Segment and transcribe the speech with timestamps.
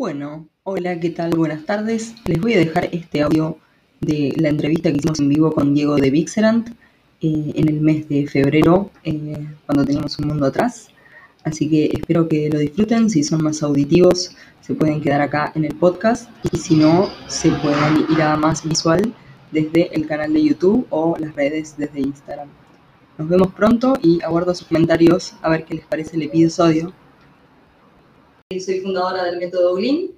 [0.00, 1.32] Bueno, hola, ¿qué tal?
[1.36, 2.14] Buenas tardes.
[2.24, 3.58] Les voy a dejar este audio
[4.00, 6.70] de la entrevista que hicimos en vivo con Diego de Vixerant
[7.20, 10.88] eh, en el mes de febrero, eh, cuando teníamos un mundo atrás.
[11.44, 13.10] Así que espero que lo disfruten.
[13.10, 16.30] Si son más auditivos, se pueden quedar acá en el podcast.
[16.50, 19.12] Y si no, se pueden ir a más visual
[19.52, 22.48] desde el canal de YouTube o las redes desde Instagram.
[23.18, 26.90] Nos vemos pronto y aguardo sus comentarios a ver qué les parece el episodio.
[28.58, 30.08] Soy fundadora del método Glean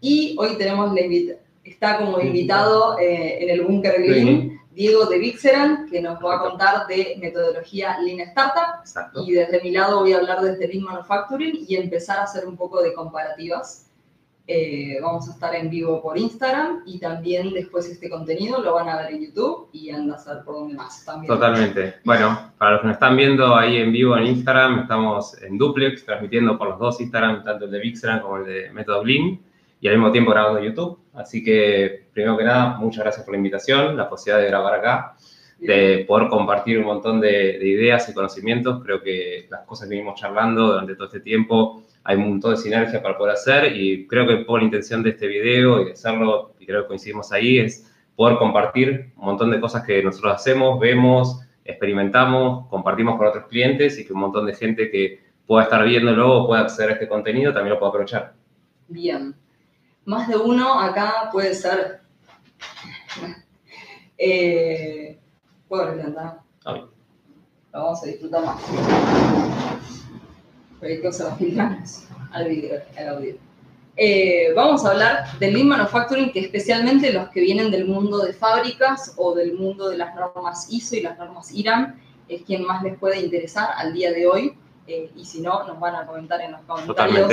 [0.00, 5.18] y hoy tenemos la invita está como invitado eh, en el Bunker Glean Diego de
[5.18, 8.80] Vixeran, que nos va a contar de metodología Lean Startup.
[8.80, 9.24] Exacto.
[9.26, 12.56] Y desde mi lado voy a hablar desde Lean Manufacturing y empezar a hacer un
[12.56, 13.89] poco de comparativas.
[14.52, 18.88] Eh, vamos a estar en vivo por Instagram y también después este contenido lo van
[18.88, 21.32] a ver en YouTube y anda a saber por dónde más también.
[21.32, 21.94] Totalmente.
[22.04, 26.04] Bueno, para los que nos están viendo ahí en vivo en Instagram, estamos en duplex,
[26.04, 29.38] transmitiendo por los dos Instagram, tanto el de Vixeran como el de Método Blim,
[29.80, 30.98] y al mismo tiempo grabando YouTube.
[31.14, 35.14] Así que, primero que nada, muchas gracias por la invitación, la posibilidad de grabar acá,
[35.60, 38.82] de poder compartir un montón de, de ideas y conocimientos.
[38.82, 42.56] Creo que las cosas que venimos charlando durante todo este tiempo hay un montón de
[42.56, 45.92] sinergia para poder hacer y creo que por la intención de este video y de
[45.92, 50.34] hacerlo, y creo que coincidimos ahí, es poder compartir un montón de cosas que nosotros
[50.34, 55.64] hacemos, vemos, experimentamos, compartimos con otros clientes y que un montón de gente que pueda
[55.64, 58.34] estar viéndolo o pueda acceder a este contenido también lo pueda aprovechar.
[58.88, 59.34] Bien.
[60.04, 62.00] Más de uno acá puede ser...
[64.22, 65.18] Eh,
[65.66, 66.40] ¿Puedo levantar?
[66.66, 66.92] Obvio.
[67.72, 69.99] Lo vamos a disfrutar más.
[70.80, 73.34] Las filtranas al video, al audio.
[73.96, 78.32] Eh, vamos a hablar del Lean Manufacturing, que especialmente los que vienen del mundo de
[78.32, 82.82] fábricas o del mundo de las normas ISO y las normas IRAM, es quien más
[82.82, 84.54] les puede interesar al día de hoy.
[84.86, 87.28] Eh, y si no, nos van a comentar en los comentarios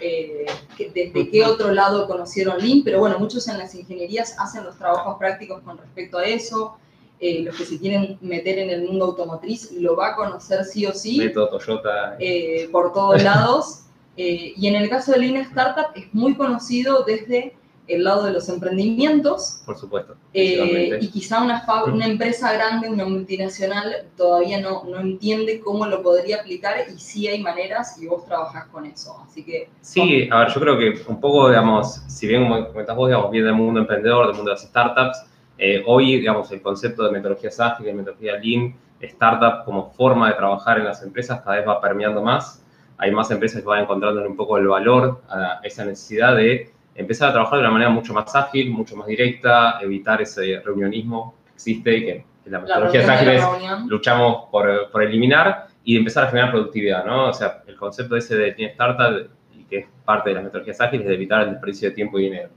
[0.00, 2.82] eh, que- desde qué otro lado conocieron Lean.
[2.84, 6.78] Pero bueno, muchos en las ingenierías hacen los trabajos prácticos con respecto a eso.
[7.20, 10.86] Eh, los que se quieren meter en el mundo automotriz lo va a conocer sí
[10.86, 12.16] o sí Método Toyota.
[12.20, 13.80] eh, por todos lados.
[14.16, 17.54] Eh, y en el caso de Lean Startup es muy conocido desde
[17.88, 20.14] el lado de los emprendimientos por supuesto.
[20.34, 25.86] eh, y quizá una, fab- una empresa grande, una multinacional, todavía no, no entiende cómo
[25.86, 29.16] lo podría aplicar y sí hay maneras y vos trabajás con eso.
[29.26, 32.94] Así que Sí, a ver, yo creo que un poco, digamos, si bien como comentás
[32.96, 35.18] vos, digamos, viene del mundo emprendedor, del mundo de las startups,
[35.58, 40.78] eh, hoy, digamos, el concepto de metodologías ágiles, metodología Lean, startup como forma de trabajar
[40.78, 42.64] en las empresas cada vez va permeando más.
[42.96, 47.30] Hay más empresas que van encontrando un poco el valor a esa necesidad de empezar
[47.30, 51.52] a trabajar de una manera mucho más ágil, mucho más directa, evitar ese reunionismo que
[51.54, 52.10] existe y que
[52.44, 56.50] en las la metodologías la ágiles reunión, luchamos por, por eliminar y empezar a generar
[56.50, 57.28] productividad, ¿no?
[57.28, 60.80] O sea, el concepto ese de Lean Startup, y que es parte de las metodologías
[60.80, 62.50] ágiles, es de evitar el desperdicio de tiempo y dinero.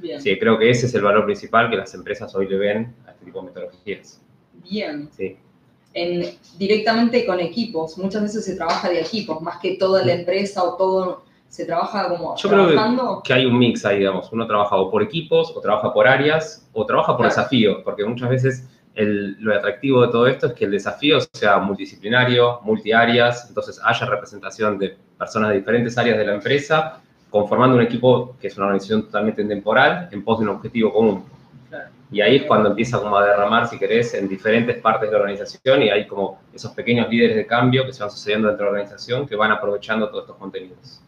[0.00, 2.94] Bien, Sí, creo que ese es el valor principal que las empresas hoy le ven
[3.06, 4.20] a este tipo de metodologías.
[4.68, 5.08] bien.
[5.16, 5.36] Sí,
[5.94, 6.22] En,
[6.58, 10.76] directamente con equipos, muchas veces se trabaja de equipos, más que toda la empresa o
[10.76, 13.22] todo, se trabaja como Yo creo que- trabajando.
[13.24, 14.30] que hay un mix ahí, digamos.
[14.32, 17.34] Uno trabaja o por equipos, o trabaja por áreas, o trabaja por Claro.
[17.34, 21.58] desafíos, porque muchas veces el- lo atractivo de todo esto es que el desafío sea
[21.58, 27.00] multidisciplinario, multiáreas, entonces haya representación de personas de diferentes áreas de la empresa,
[27.30, 31.24] conformando un equipo que es una organización totalmente temporal en pos de un objetivo común.
[31.68, 31.90] Claro.
[32.10, 35.22] Y ahí es cuando empieza como a derramar, si querés, en diferentes partes de la
[35.22, 38.72] organización y hay como esos pequeños líderes de cambio que se van sucediendo dentro de
[38.72, 41.02] la organización que van aprovechando todos estos contenidos.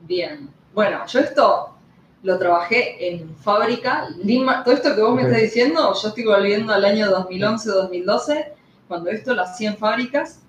[0.00, 0.48] Bien.
[0.72, 1.76] Bueno, yo esto
[2.22, 4.08] lo trabajé en fábrica.
[4.22, 8.52] Lima, todo esto que vos me estás diciendo, yo estoy volviendo al año 2011-2012,
[8.88, 10.42] cuando esto lo hacía en fábricas.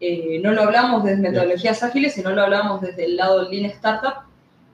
[0.00, 4.24] Eh, no lo hablamos desde metodologías ágiles, sino lo hablamos desde el lado Lean Startup.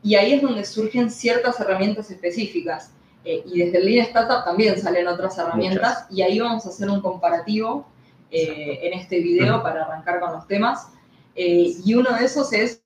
[0.03, 2.93] Y ahí es donde surgen ciertas herramientas específicas.
[3.25, 6.07] Eh, y desde el Lean Startup también salen otras herramientas.
[6.11, 7.87] Y ahí vamos a hacer un comparativo
[8.31, 10.89] eh, en este video para arrancar con los temas.
[11.35, 12.83] Eh, y uno de esos es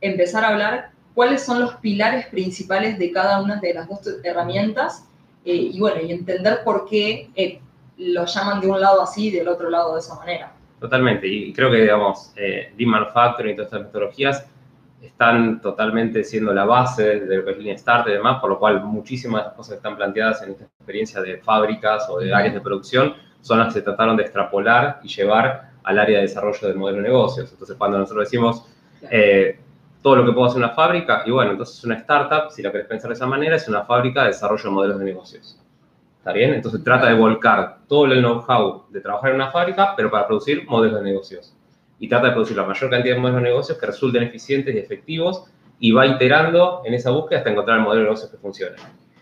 [0.00, 5.04] empezar a hablar cuáles son los pilares principales de cada una de las dos herramientas
[5.44, 7.60] eh, y bueno, y entender por qué eh,
[7.96, 10.52] lo llaman de un lado así y del otro lado de esa manera.
[10.78, 14.46] Totalmente, y creo que, digamos, eh, Lean Manufacturing y todas estas metodologías
[15.02, 18.58] están totalmente siendo la base de lo que es Lean Start y demás, por lo
[18.58, 22.34] cual muchísimas de las cosas que están planteadas en esta experiencia de fábricas o de
[22.34, 26.22] áreas de producción son las que se trataron de extrapolar y llevar al área de
[26.22, 27.50] desarrollo del modelo de negocios.
[27.50, 28.66] Entonces, cuando nosotros decimos
[29.10, 29.58] eh,
[30.02, 32.86] todo lo que puedo hacer una fábrica, y bueno, entonces una startup, si la querés
[32.86, 35.58] pensar de esa manera, es una fábrica de desarrollo de modelos de negocios.
[36.18, 36.52] ¿Está bien?
[36.52, 40.66] Entonces trata de volcar todo el know-how de trabajar en una fábrica, pero para producir
[40.68, 41.56] modelos de negocios.
[42.00, 44.78] Y trata de producir la mayor cantidad de modelos de negocios que resulten eficientes y
[44.78, 45.44] efectivos
[45.78, 48.76] y va iterando en esa búsqueda hasta encontrar el modelo de negocio que funcione.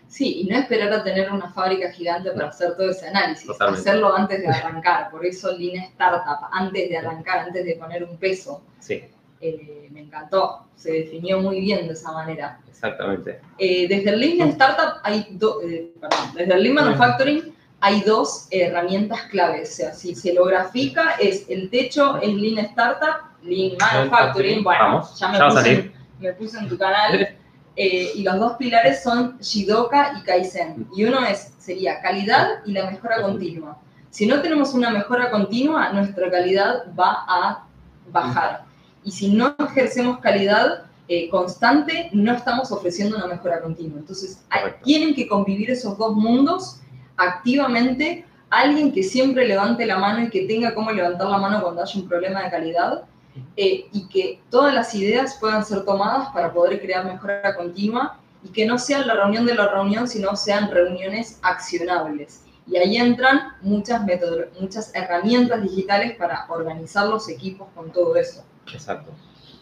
[0.07, 3.87] Sí, y no esperar a tener una fábrica gigante para hacer todo ese análisis, Totalmente.
[3.87, 5.11] hacerlo antes de arrancar.
[5.11, 9.03] Por eso Lean Startup, antes de arrancar, antes de poner un peso, Sí,
[9.41, 10.65] eh, me encantó.
[10.75, 12.59] Se definió muy bien de esa manera.
[12.67, 13.39] exactamente.
[13.59, 15.57] Eh, desde el Lean Startup hay dos,
[16.33, 19.71] desde el Lean Manufacturing hay dos herramientas claves.
[19.71, 24.63] O sea, si se lo grafica, es el techo es Lean Startup, Lean Manufacturing.
[24.63, 27.35] Bueno, Vamos, ya me, ya puse, en- me puse en tu canal.
[27.75, 30.87] Eh, y los dos pilares son Shidoka y Kaizen.
[30.93, 33.77] Y uno es, sería calidad y la mejora continua.
[34.09, 37.65] Si no tenemos una mejora continua, nuestra calidad va a
[38.11, 38.65] bajar.
[39.05, 43.99] Y si no ejercemos calidad eh, constante, no estamos ofreciendo una mejora continua.
[43.99, 46.81] Entonces, hay- tienen que convivir esos dos mundos
[47.19, 48.25] activamente.
[48.49, 51.99] Alguien que siempre levante la mano y que tenga cómo levantar la mano cuando haya
[51.99, 53.03] un problema de calidad
[53.55, 58.49] eh, y que todas las ideas puedan ser tomadas para poder crear mejora continua y
[58.49, 62.45] que no sea la reunión de la reunión, sino sean reuniones accionables.
[62.65, 64.01] Y ahí entran muchas,
[64.59, 68.43] muchas herramientas digitales para organizar los equipos con todo eso.
[68.71, 69.11] Exacto.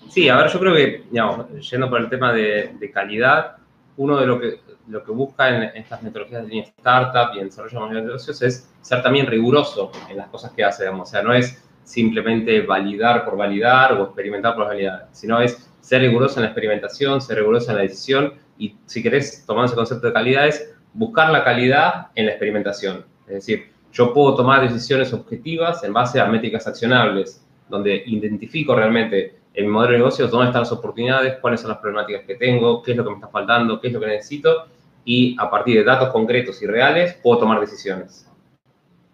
[0.09, 3.57] Sí, a ver, yo creo que, digamos, yendo por el tema de calidad,
[3.97, 7.45] uno de lo que, lo que busca en estas metodologías de Lean Startup y en
[7.45, 11.09] desarrollo de negocios es ser también riguroso en las cosas que hace, digamos.
[11.09, 16.01] O sea, no es simplemente validar por validar o experimentar por validar, sino es ser
[16.01, 20.07] riguroso en la experimentación, ser riguroso en la decisión y, si querés tomar ese concepto
[20.07, 23.05] de calidad, es buscar la calidad en la experimentación.
[23.27, 29.37] Es decir, yo puedo tomar decisiones objetivas en base a métricas accionables, donde identifico realmente
[29.57, 32.83] en mi modelo de negocios dónde están las oportunidades, cuáles son las problemáticas que tengo,
[32.83, 34.67] qué es lo que me está faltando, qué es lo que necesito,
[35.03, 38.27] y a partir de datos concretos y reales puedo tomar decisiones.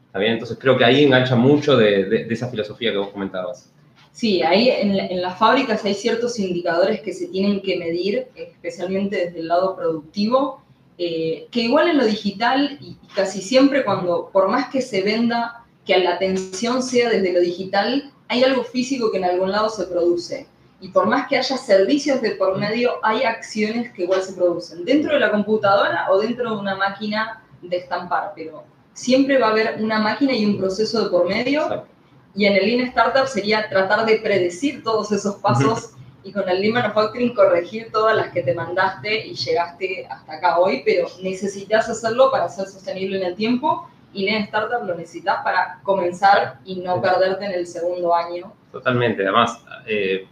[0.07, 0.33] ¿Está bien?
[0.33, 3.71] Entonces creo que ahí engancha mucho de, esa filosofía que vos comentabas.
[4.11, 8.27] Sí, ahí en, la- en las fábricas hay ciertos indicadores que se tienen que medir,
[8.35, 10.61] especialmente desde el lado productivo,
[10.97, 15.63] eh, que igual en lo digital y casi siempre cuando, por más que se venda,
[15.85, 19.85] que la atención sea desde lo digital, hay algo físico que en algún lado se
[19.85, 20.47] produce.
[20.81, 24.83] Y por más que haya servicios de por medio, hay acciones que igual se producen,
[24.83, 28.63] dentro de la computadora o dentro de una máquina de estampar, pero
[28.93, 31.87] siempre va a haber una máquina y un proceso de por medio Exacto.
[32.35, 35.91] y en el Lean Startup sería tratar de predecir todos esos pasos
[36.23, 40.59] y con el Lean Manufacturing corregir todas las que te mandaste y llegaste hasta acá
[40.59, 45.43] hoy, pero necesitas hacerlo para ser sostenible en el tiempo y Lean Startup lo necesitas
[45.43, 48.53] para comenzar y no perderte en el segundo año.
[48.71, 49.23] Totalmente.
[49.23, 50.27] Además, eh,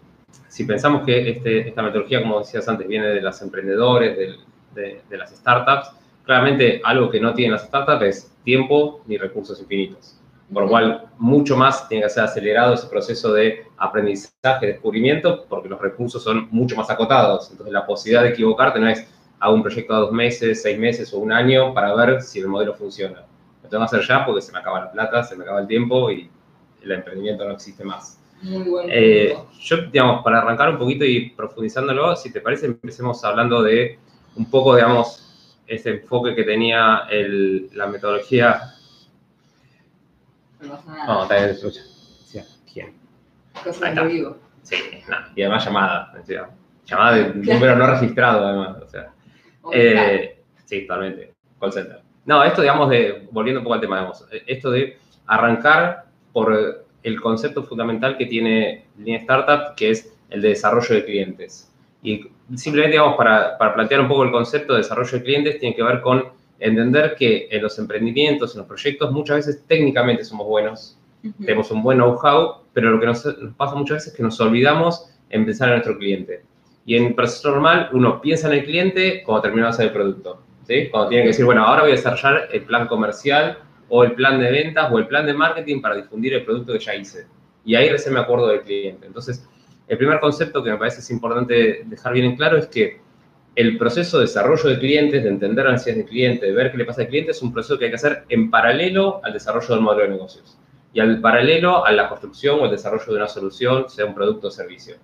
[0.48, 4.40] si pensamos que este- esta metodología, como decías antes, viene de los emprendedores, del-
[4.74, 5.92] de, de las startups,
[6.24, 10.18] claramente algo que no tienen las startups es tiempo ni recursos infinitos.
[10.54, 15.70] Por lo cual, mucho más tiene que ser acelerado ese proceso de aprendizaje, descubrimiento, porque
[15.70, 17.50] los recursos son mucho más acotados.
[17.52, 19.08] Entonces, la posibilidad de equivocarte no es
[19.40, 22.48] hago un proyecto a dos meses, seis meses o un año para ver si el
[22.48, 23.24] modelo funciona.
[23.72, 26.12] Tengo que hacer ya porque se me acaba la plata, se me acaba el tiempo
[26.12, 26.30] y
[26.84, 28.20] el emprendimiento no existe más.
[28.44, 28.90] Muy bueno.
[28.92, 33.98] Eh, yo, digamos, para arrancar un poquito y profundizándolo, si te parece, empecemos hablando de
[34.36, 38.62] un poco, digamos, ese enfoque que tenía el- la metodología.
[40.62, 41.82] no No, está bien, escucha.
[42.72, 42.94] ¿Quién?
[43.66, 44.04] está.
[44.04, 44.38] vivo.
[44.64, 44.76] Sí.
[45.36, 46.14] Y además llamada.
[46.86, 47.34] llamada de Claro.
[47.54, 48.78] número no registrado, además.
[48.84, 49.14] O sea,
[49.74, 51.34] eh, sí, totalmente.
[51.60, 52.02] Call center.
[52.26, 57.22] No, esto, digamos, de, volviendo un poco al tema, digamos, esto de arrancar por el
[57.22, 61.72] concepto fundamental que tiene Lean Startup, que es el de desarrollo de clientes.
[62.04, 65.76] Y simplemente, digamos, para, para plantear un poco el concepto de desarrollo de clientes, tiene
[65.76, 66.26] que ver con
[66.60, 70.98] entender que en los emprendimientos, en los proyectos, muchas veces técnicamente somos buenos,
[71.40, 74.40] tenemos un buen know-how, pero lo que nos, nos pasa muchas veces es que nos
[74.40, 76.44] olvidamos en pensar en nuestro cliente.
[76.86, 80.42] Y en proceso normal, uno piensa en el cliente cuando termina de hacer el producto.
[80.90, 83.60] Cuando tiene que decir, bueno, ahora voy a desarrollar el plan comercial
[83.90, 86.80] o el plan de ventas o el plan de marketing para difundir el producto que
[86.80, 87.28] ya hice.
[87.66, 89.06] Y ahí recién me acuerdo del cliente.
[89.06, 89.48] Entonces,
[89.88, 93.02] el primer concepto que me parece importante dejar bien en claro es que
[93.56, 96.86] el proceso de desarrollo de clientes, de entender las del cliente, de ver qué le
[96.86, 99.82] pasa al cliente, es un proceso que hay que hacer en paralelo al desarrollo del
[99.82, 100.58] modelo de negocios
[100.94, 104.48] y al paralelo a la construcción o el desarrollo de una solución, sea un producto
[104.48, 104.96] o servicio.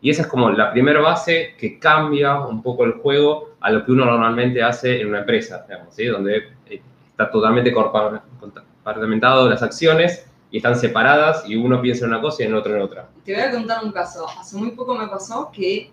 [0.00, 3.84] Y esa es como la primera base que cambia un poco el juego a lo
[3.84, 6.06] que uno normalmente hace en una empresa, digamos, ¿sí?
[6.06, 6.36] donde
[6.66, 12.42] eh, está totalmente compartimentado las acciones y están separadas y uno piensa en una cosa
[12.42, 13.08] y en otro en otra.
[13.24, 14.26] Te voy a contar un caso.
[14.38, 15.90] Hace muy poco me pasó que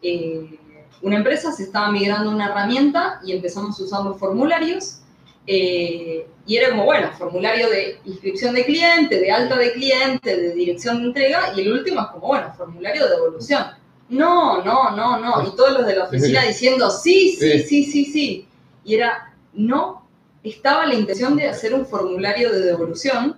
[0.00, 0.58] eh,
[1.02, 4.99] una empresa se estaba migrando una herramienta y empezamos a usar los formularios.
[5.46, 10.54] Eh, y era como, bueno, formulario de inscripción de cliente, de alta de cliente, de
[10.54, 13.64] dirección de entrega, y el último es como, bueno, formulario de devolución.
[14.08, 15.46] no, no, no, no.
[15.46, 18.48] Y todos los de la oficina diciendo, sí, sí, sí, sí, sí.
[18.84, 20.08] Y era, no,
[20.42, 23.36] estaba la intención de hacer un formulario de devolución.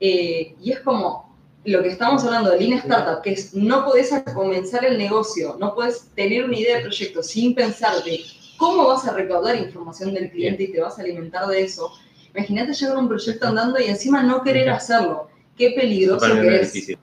[0.00, 1.26] eh, y es como
[1.64, 5.74] lo que estamos hablando de línea startup, que es no podés comenzar el negocio, no
[5.74, 8.20] puedes tener una idea de proyecto sin pensar de
[8.56, 11.92] cómo vas a recaudar información del cliente y te vas a alimentar de eso.
[12.34, 15.28] Imagínate llegar a un proyecto andando y encima no querer hacerlo.
[15.56, 16.72] Qué peligroso que es.
[16.72, 16.98] difícil.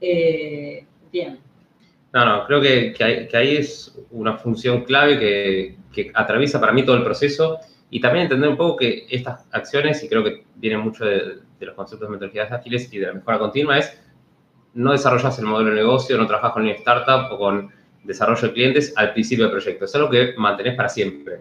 [0.00, 1.40] Eh, bien.
[2.12, 6.60] No, no, creo que, que ahí, que ahí es una función clave que, que atraviesa
[6.60, 7.58] para mí todo el proceso
[7.90, 11.66] y también entender un poco que estas acciones, y creo que vienen mucho de, de
[11.66, 13.98] los conceptos de metodologías ágiles y de la mejora continua, es
[14.74, 17.72] no desarrollas el modelo de negocio, no trabajas con una startup o con
[18.06, 19.84] desarrollo de clientes al principio del proyecto.
[19.84, 21.40] Es algo que mantenés para siempre.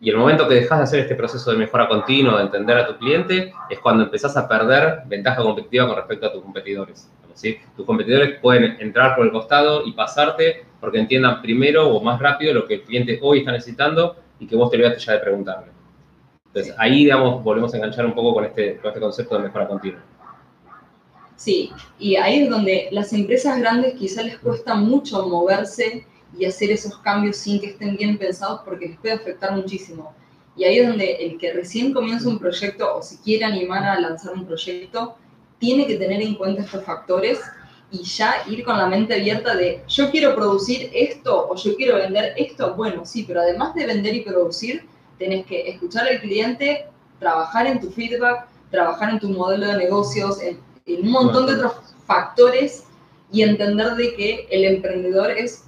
[0.00, 2.86] Y el momento que dejas de hacer este proceso de mejora continua, de entender a
[2.86, 7.10] tu cliente, es cuando empezás a perder ventaja competitiva con respecto a tus competidores.
[7.34, 7.58] ¿sí?
[7.76, 12.52] Tus competidores pueden entrar por el costado y pasarte porque entiendan primero o más rápido
[12.52, 15.66] lo que el cliente hoy está necesitando y que vos te olvidaste ya de preguntarle.
[16.46, 19.68] Entonces, ahí, digamos, volvemos a enganchar un poco con este, con este concepto de mejora
[19.68, 20.00] continua.
[21.36, 26.70] Sí, y ahí es donde las empresas grandes quizá les cuesta mucho moverse y hacer
[26.70, 30.14] esos cambios sin que estén bien pensados porque les puede afectar muchísimo.
[30.56, 34.00] Y ahí es donde el que recién comienza un proyecto o si quiere animar a
[34.00, 35.16] lanzar un proyecto,
[35.58, 37.38] tiene que tener en cuenta estos factores
[37.90, 41.96] y ya ir con la mente abierta de yo quiero producir esto o yo quiero
[41.96, 42.74] vender esto.
[42.74, 44.86] Bueno, sí, pero además de vender y producir,
[45.18, 46.86] tenés que escuchar al cliente,
[47.18, 51.54] trabajar en tu feedback, trabajar en tu modelo de negocios, en, en un montón de
[51.54, 51.72] otros
[52.06, 52.84] factores
[53.32, 55.64] y entender de que el emprendedor es,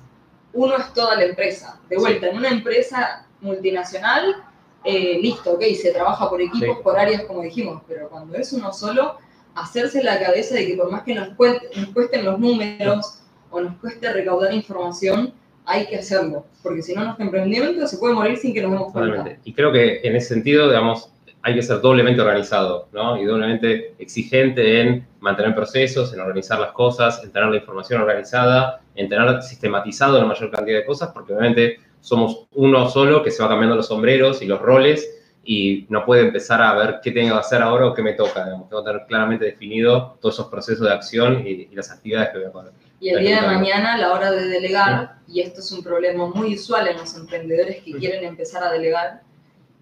[0.53, 1.81] uno es toda la empresa.
[1.89, 4.37] De vuelta, en una empresa multinacional,
[4.85, 6.83] eh, listo, ok, se trabaja por equipos, Sí.
[6.83, 9.17] por áreas, como dijimos, pero cuando es uno solo,
[9.55, 13.19] hacerse la cabeza de que por más que nos, cueste- nos cuesten los números
[13.51, 15.35] o nos cueste recaudar información,
[15.65, 18.93] hay que hacerlo, porque si no nuestro emprendimiento se puede morir sin que nos demos
[18.93, 19.11] cuenta.
[19.17, 19.41] Totalmente.
[19.45, 21.11] Y creo que en ese sentido, digamos,
[21.49, 23.17] hay que ser doblemente organizado, ¿no?
[23.21, 28.81] Y doblemente exigente en mantener procesos, en organizar las cosas, en tener la información organizada,
[28.95, 33.43] en tener sistematizado la mayor cantidad de cosas, porque obviamente somos uno solo que se
[33.43, 35.09] va cambiando los sombreros y los roles
[35.43, 38.45] y no puede empezar a ver qué tengo que hacer ahora o qué me toca,
[38.45, 38.69] digamos.
[38.69, 42.38] Tengo que tener claramente definido todos esos procesos de acción y, y las actividades que
[42.38, 42.73] voy a poner.
[43.00, 46.26] Y el día de mañana, a la hora de delegar, y esto es un problema
[46.26, 49.23] muy usual en los emprendedores que quieren empezar a delegar,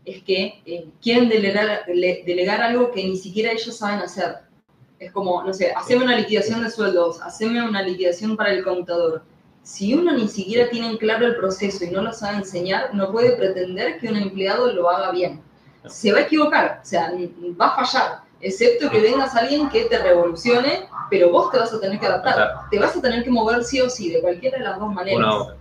[0.06, 4.36] es que eh, quieren delegar, le- delegar algo que ni siquiera ellos saben hacer.
[4.98, 9.22] Es como, no sé, haceme una liquidación de sueldos, haceme una liquidación para el contador.
[9.62, 13.10] Si uno ni siquiera tiene en claro el proceso y no lo sabe enseñar, no
[13.12, 15.42] puede pretender que un empleado lo haga bien.
[15.88, 17.12] Se va a equivocar, o sea,
[17.60, 21.80] va a fallar, excepto que vengas alguien que te revolucione, pero vos te vas a
[21.80, 22.34] tener que adaptar.
[22.70, 25.20] Te vas a tener que mover sí o sí, de cualquiera de las dos maneras.
[25.50, 25.56] a.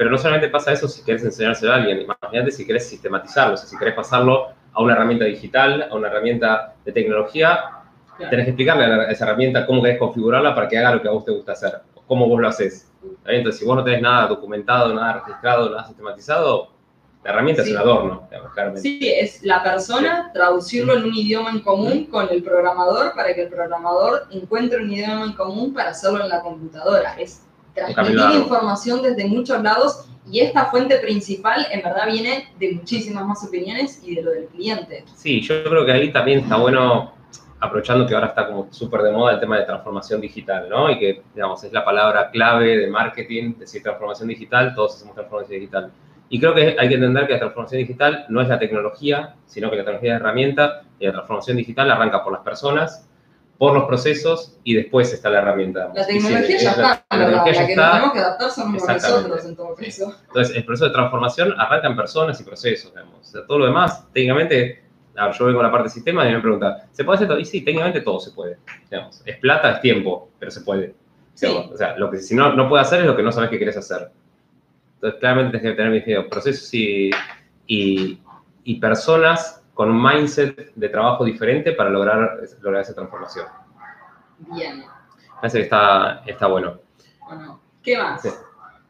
[0.00, 3.56] Pero no solamente pasa eso si querés enseñárselo a alguien, imagínate si querés sistematizarlo, o
[3.58, 7.60] sea, si querés pasarlo a una herramienta digital, a una herramienta de tecnología,
[8.16, 8.30] Claro.
[8.30, 11.10] tenés que explicarle a esa herramienta cómo querés configurarla para que haga lo que a
[11.10, 12.90] vos te gusta hacer, cómo vos lo haces.
[13.26, 16.70] Entonces, si vos no tenés nada documentado, nada registrado, nada sistematizado,
[17.22, 17.68] la herramienta Sí.
[17.68, 18.80] es un adorno, claramente.
[18.80, 23.42] Sí, es la persona traducirlo en un idioma en común con el programador para que
[23.42, 27.16] el programador encuentre un idioma en común para hacerlo en la computadora.
[27.18, 27.46] Es
[27.86, 33.44] transmitir información desde muchos lados y esta fuente principal en verdad viene de muchísimas más
[33.44, 35.04] opiniones y de lo del cliente.
[35.14, 37.12] Sí, yo creo que ahí también está bueno,
[37.58, 40.90] aprovechando que ahora está como súper de moda el tema de transformación digital, ¿no?
[40.90, 45.60] Y que, digamos, es la palabra clave de marketing, decir transformación digital, todos hacemos transformación
[45.60, 45.90] digital.
[46.28, 49.68] Y creo que hay que entender que la transformación digital no es la tecnología, sino
[49.68, 53.09] que la tecnología es herramienta y la transformación digital arranca por las personas,
[53.60, 55.92] por los procesos y después está la herramienta.
[55.94, 59.74] La tecnología ya la- está, la que está, tenemos que adaptar somos nosotros en todo
[59.74, 60.16] caso.
[60.28, 63.20] entonces, el proceso de transformación arranca en personas y procesos, digamos.
[63.20, 64.82] O sea, todo lo demás, técnicamente,
[65.14, 67.38] ver, yo vengo a la parte de sistemas y me pregunta, ¿se puede hacer todo?
[67.38, 68.56] Y sí, técnicamente todo se puede.
[68.90, 69.20] Digamos.
[69.26, 70.94] Es plata, es tiempo, pero se puede.
[71.34, 71.46] Sí.
[71.46, 73.58] O sea, lo que si no, no puede hacer es lo que no sabes que
[73.58, 74.08] querés hacer.
[74.94, 77.10] Entonces, claramente tienes que tener definido procesos y,
[77.66, 78.18] y,
[78.64, 83.46] y personas con un mindset de trabajo diferente para lograr, lograr esa transformación.
[84.52, 84.84] Bien.
[85.36, 86.80] Parece que está, está bueno.
[87.26, 88.20] Bueno, ¿qué más?
[88.20, 88.28] Sí.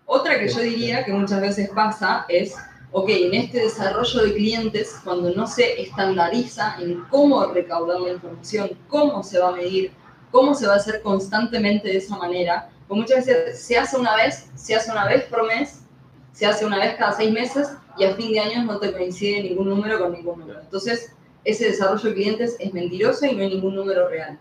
[0.04, 2.56] Otra que yo diría que muchas veces pasa es,
[2.90, 8.70] ok, en este desarrollo de clientes, cuando no se estandariza en cómo recaudar la información,
[8.88, 9.92] cómo se va a medir,
[10.32, 14.16] cómo se va a hacer constantemente de esa manera, pues muchas veces se hace una
[14.16, 15.84] vez, se hace una vez por mes,
[16.32, 19.42] se hace una vez cada seis meses y a fin de año no te coincide
[19.42, 20.60] ningún número con ningún número.
[20.60, 21.14] Entonces,
[21.44, 24.38] ese desarrollo de clientes es mentiroso y no hay ningún número real.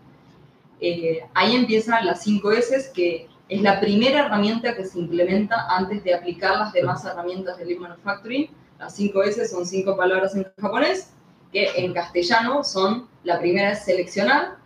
[0.80, 6.02] Eh, ahí empiezan las cinco S que Es la primera herramienta que se implementa antes
[6.04, 8.48] de aplicar las demás herramientas de Lean Manufacturing.
[8.78, 11.10] Las 5 S son cinco palabras en japonés,
[11.52, 14.56] que en castellano son, la primera es seleccionar,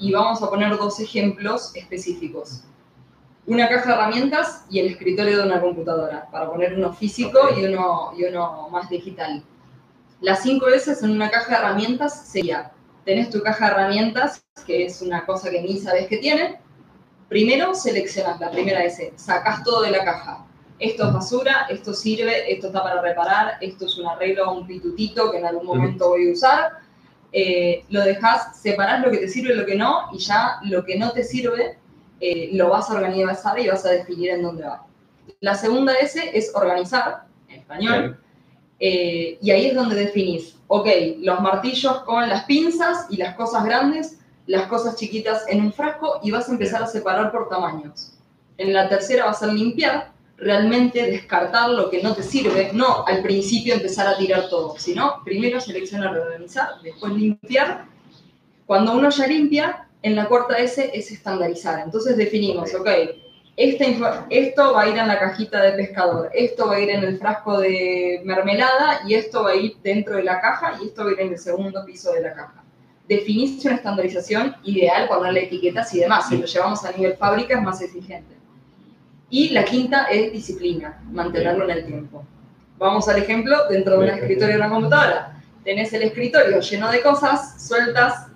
[0.00, 2.64] y vamos a poner dos ejemplos específicos.
[3.44, 7.64] Una caja de herramientas y el escritorio de una computadora, para poner uno físico y,
[7.64, 9.42] uno, y uno más digital.
[10.20, 12.70] Las 5 S en una caja de herramientas sería,
[13.04, 16.60] tenés tu caja de herramientas, que es una cosa que ni sabes que tiene,
[17.28, 20.46] primero seleccionas la primera S, sacas todo de la caja.
[20.78, 25.32] Esto es basura, esto sirve, esto está para reparar, esto es un arreglo, un pitutito
[25.32, 26.72] que en algún momento voy a usar.
[27.32, 30.84] Eh, lo dejas, separás lo que te sirve y lo que no, y ya lo
[30.84, 31.78] que no te sirve
[32.24, 34.86] eh, lo vas a organizar y vas a definir en dónde va.
[35.40, 38.16] La segunda S es organizar, en español,
[38.78, 40.86] eh, y ahí es donde definís, ok,
[41.18, 46.20] los martillos con las pinzas y las cosas grandes, las cosas chiquitas en un frasco
[46.22, 48.12] y vas a empezar a separar por tamaños.
[48.56, 53.20] En la tercera vas a limpiar, realmente descartar lo que no te sirve, no al
[53.22, 57.86] principio empezar a tirar todo, sino primero seleccionar, organizar, después limpiar.
[58.64, 61.80] Cuando uno ya limpia, en la cuarta S es estandarizar.
[61.80, 62.88] Entonces definimos, ok,
[63.56, 67.18] esto va a ir en la cajita de pescador, esto va a ir en el
[67.18, 71.10] frasco de mermelada y esto va a ir dentro de la caja y esto va
[71.10, 72.64] a ir en el segundo piso de la caja.
[73.06, 76.28] Definiste una estandarización ideal, ponerle etiquetas y demás.
[76.28, 78.36] Si lo llevamos a nivel fábrica es más exigente.
[79.28, 82.24] Y la quinta es disciplina, mantenerlo en el tiempo.
[82.78, 85.42] Vamos al ejemplo dentro de un escritorio de una computadora.
[85.62, 88.28] Tenés el escritorio lleno de cosas, sueltas.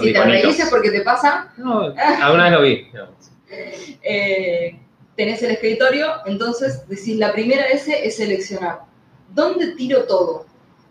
[0.00, 1.52] Si te reís porque te pasa.
[1.56, 2.88] No, alguna vez lo vi.
[4.02, 4.80] Eh,
[5.16, 8.80] tenés el escritorio, entonces decís, la primera S es seleccionar.
[9.28, 10.46] ¿Dónde tiro todo?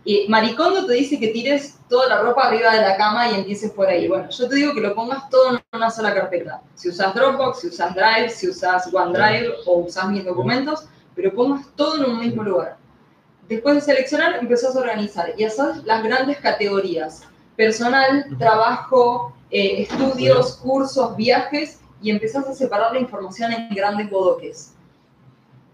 [0.05, 3.71] Y Maricondo te dice que tires toda la ropa arriba de la cama y empieces
[3.71, 4.07] por ahí.
[4.07, 6.61] Bueno, yo te digo que lo pongas todo en una sola carpeta.
[6.73, 11.67] Si usas Dropbox, si usas Drive, si usas OneDrive o usas mis documentos, pero pongas
[11.75, 12.77] todo en un mismo lugar.
[13.47, 17.23] Después de seleccionar, empezás a organizar y haces las grandes categorías.
[17.59, 24.75] Personal, trabajo, eh, estudios, cursos, viajes y empezás a separar la información en grandes bodoques.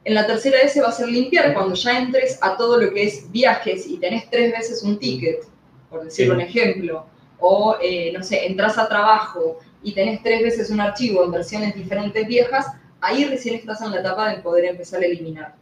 [0.04, 3.04] En la tercera S va a ser limpiar cuando ya entres a todo lo que
[3.04, 5.44] es viajes y tenés tres veces un ticket,
[5.88, 7.06] por decir un ejemplo,
[7.40, 11.76] o eh, no sé, entras a trabajo y tenés tres veces un archivo en versiones
[11.76, 12.66] diferentes viejas,
[13.00, 15.54] ahí recién estás en la etapa de poder empezar a eliminar.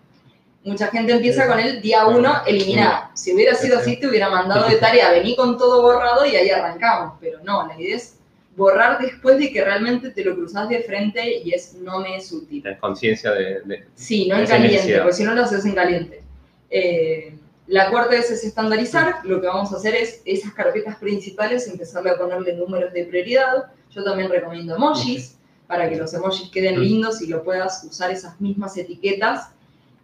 [0.63, 3.09] Mucha gente empieza con el día uno, eliminar.
[3.15, 6.49] Si hubiera sido así, te hubiera mandado de tarea, vení con todo borrado y ahí
[6.49, 7.17] arrancamos.
[7.19, 8.17] Pero no, la idea es
[8.55, 12.31] borrar después de que realmente te lo cruzas de frente y es no me es
[12.31, 12.61] útil.
[12.61, 16.23] Tienes conciencia de, Sí, no en caliente, porque si no lo haces en caliente.
[16.69, 19.25] Eh, la cuarta es, es estandarizar.
[19.25, 23.65] Lo que vamos a hacer es esas carpetas principales, empezarle a ponerle números de prioridad.
[23.91, 28.39] Yo también recomiendo emojis para que los emojis queden lindos y lo puedas usar esas
[28.39, 29.49] mismas etiquetas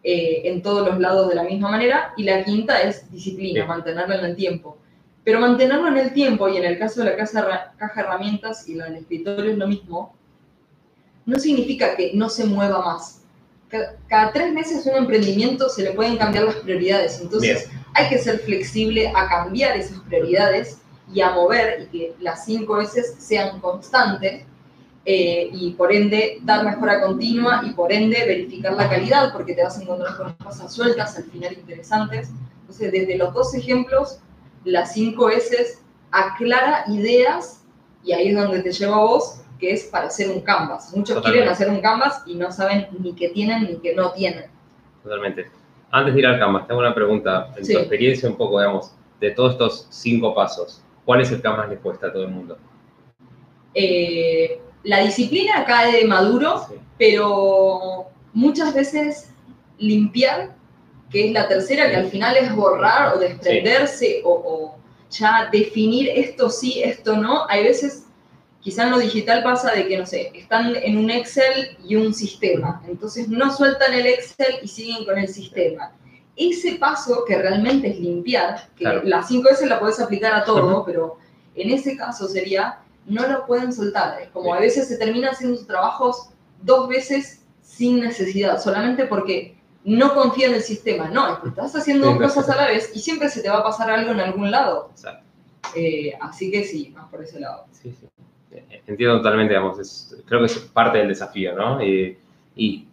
[0.03, 2.13] eh, en todos los lados de la misma manera.
[2.17, 4.77] Y la quinta es disciplina, mantenerlo en el tiempo.
[5.23, 8.75] Pero mantenerlo en el tiempo, y en el caso de la caja, caja herramientas y
[8.75, 10.15] la del escritorio es lo mismo,
[11.25, 13.21] no significa que no se mueva más.
[14.07, 18.39] Cada, tres meses un emprendimiento se le pueden cambiar las prioridades, entonces hay que ser
[18.39, 20.79] flexible a cambiar esas prioridades
[21.13, 24.43] y a mover y que las cinco veces sean constantes
[25.05, 29.63] eh, y por ende dar mejora continua y por ende verificar la calidad porque te
[29.63, 32.31] vas a encontrar con cosas sueltas al final interesantes.
[32.61, 34.19] Entonces, desde los dos ejemplos,
[34.65, 35.79] las cinco S
[36.11, 37.65] aclara ideas
[38.03, 40.95] y ahí es donde te lleva a vos, que es para hacer un canvas.
[40.95, 44.45] Muchos quieren hacer un canvas y no saben ni qué tienen ni qué no tienen.
[45.03, 45.49] Totalmente.
[45.91, 47.51] Antes de ir al canvas, tengo una pregunta.
[47.57, 51.49] En tu experiencia un poco, digamos, de todos estos cinco pasos, ¿cuál es el que
[51.49, 52.57] más le cuesta a todo el mundo?
[53.73, 59.31] Eh, la disciplina cae de maduro, pero muchas veces
[59.77, 60.59] limpiar
[61.09, 64.75] que es la tercera, que al final es borrar o desprenderse o,
[65.09, 67.49] ya definir esto sí, esto no.
[67.49, 68.05] Hay veces,
[68.61, 72.13] quizá en lo digital pasa de que, no sé, están en un Excel y un
[72.13, 75.93] sistema, entonces no sueltan el Excel y siguen con el sistema.
[76.35, 80.83] Ese paso que realmente es limpiar, que las cinco veces la puedes aplicar a todo,
[80.85, 81.17] pero
[81.55, 82.77] en ese caso sería,
[83.09, 84.21] no lo pueden soltar.
[84.21, 86.29] Es como a veces se terminan haciendo sus trabajos
[86.61, 91.09] dos veces sin necesidad, solamente porque no confía en el sistema.
[91.09, 93.89] No, estás haciendo dos cosas a la vez y siempre se te va a pasar
[93.89, 94.89] algo en algún lado.
[94.91, 95.25] Exacto.
[95.75, 97.65] Eh, así que sí, más por ese lado.
[97.71, 98.07] Sí, sí.
[98.87, 101.83] Entiendo totalmente, digamos, creo que es parte del desafío, ¿no?
[101.83, 102.17] y,
[102.55, 102.87] y,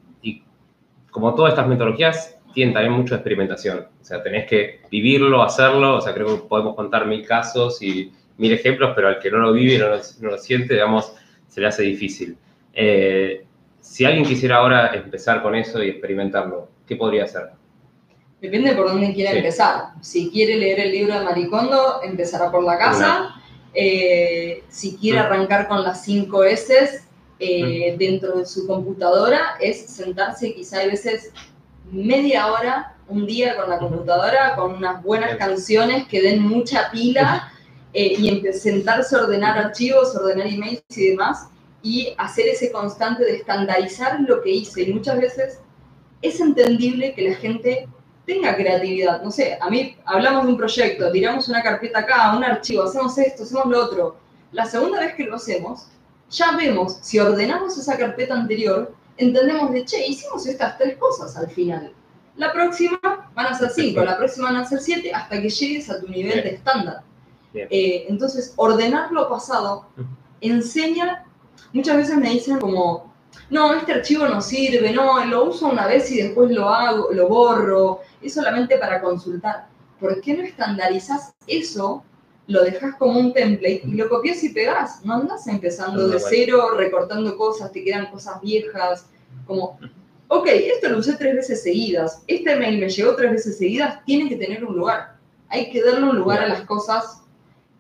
[1.11, 3.87] como todas estas metodologías, tienen también mucha experimentación.
[4.01, 5.97] O sea, tenés que vivirlo, hacerlo.
[5.97, 9.39] O sea, creo que podemos contar mil casos y mil ejemplos, pero al que no
[9.39, 11.13] lo vive no lo, no lo siente, digamos,
[11.49, 12.37] se le hace difícil.
[12.75, 13.45] Eh,
[13.81, 17.51] si alguien quisiera ahora empezar con eso y experimentarlo, ¿qué podría hacer?
[18.41, 19.39] Depende por dónde quiera Sí.
[19.39, 19.85] empezar.
[20.03, 23.35] Si quiere leer el libro de Maricondo, empezará por la casa.
[23.73, 25.23] Eh, si quiere Mm.
[25.23, 27.01] arrancar con las 5 S
[27.39, 31.33] eh, dentro de su computadora, es sentarse quizá hay veces
[31.91, 37.53] media hora, un día con la computadora, con unas buenas canciones que den mucha pila
[37.99, 41.49] eh, y sentarse a ordenar archivos, ordenar emails y demás,
[41.83, 44.83] y hacer ese constante de estandarizar lo que hice.
[44.83, 45.61] Y muchas veces
[46.21, 47.89] es entendible que la gente
[48.27, 49.23] tenga creatividad.
[49.23, 53.17] No sé, a mí hablamos de un proyecto, tiramos una carpeta acá, un archivo, hacemos
[53.17, 54.19] esto, hacemos lo otro.
[54.53, 55.87] La segunda vez que lo hacemos,
[56.31, 61.49] ya vemos, si ordenamos esa carpeta anterior, entendemos de, che, hicimos estas tres cosas al
[61.49, 61.95] final.
[62.37, 62.99] La próxima
[63.35, 66.09] van a ser cinco, la próxima van a ser siete, hasta que llegues a tu
[66.09, 67.03] nivel de estándar.
[67.57, 69.87] Eh, entonces, ordenar lo pasado
[70.41, 71.25] enseña,
[71.73, 73.15] muchas veces me dicen como,
[73.51, 77.29] no, este archivo no sirve, no, lo uso una vez y después lo hago, lo
[77.29, 79.69] borro, es solamente para consultar.
[80.01, 82.05] ¿Por qué no estandarizás eso,
[82.49, 85.05] lo dejas como un template y lo copias y pegas?
[85.05, 86.27] No andas empezando No, de bueno.
[86.29, 89.07] cero, recortando cosas, te quedan cosas viejas,
[89.47, 89.79] como,
[90.29, 94.29] ok, esto lo usé tres veces seguidas, este mail me llegó tres veces seguidas, tiene
[94.29, 95.17] que tener un lugar.
[95.49, 97.23] Hay que darle un lugar a las cosas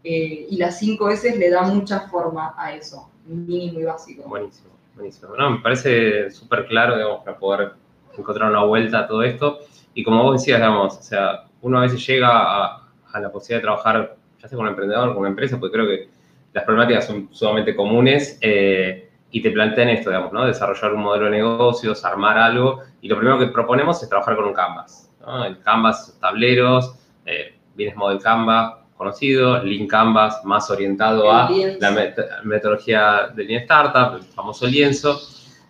[0.09, 4.23] eh, y las cinco veces le da mucha forma a eso, mínimo y básico.
[4.29, 5.35] Buenísimo, buenísimo.
[5.37, 7.73] Me parece súper claro, digamos, para poder
[8.17, 9.59] encontrar una vuelta a todo esto.
[9.95, 12.89] Y como vos decías, digamos, o sea, uno a veces llega a,
[13.21, 16.09] la posibilidad de trabajar, ya sea con un emprendedor, con una empresa, porque creo que
[16.53, 20.47] las problemáticas son sumamente comunes eh, y te plantean esto, digamos, ¿no?
[20.47, 22.83] Desarrollar un modelo de negocios, armar algo.
[23.01, 25.11] Y lo primero que proponemos es trabajar con un Canvas.
[25.45, 31.91] El Canvas, tableros, eh, Business Model Canvas, conocido, Lean Canvas, más orientado a El la
[31.93, 35.21] met- metodología del Lean Startup, el famoso lienzo,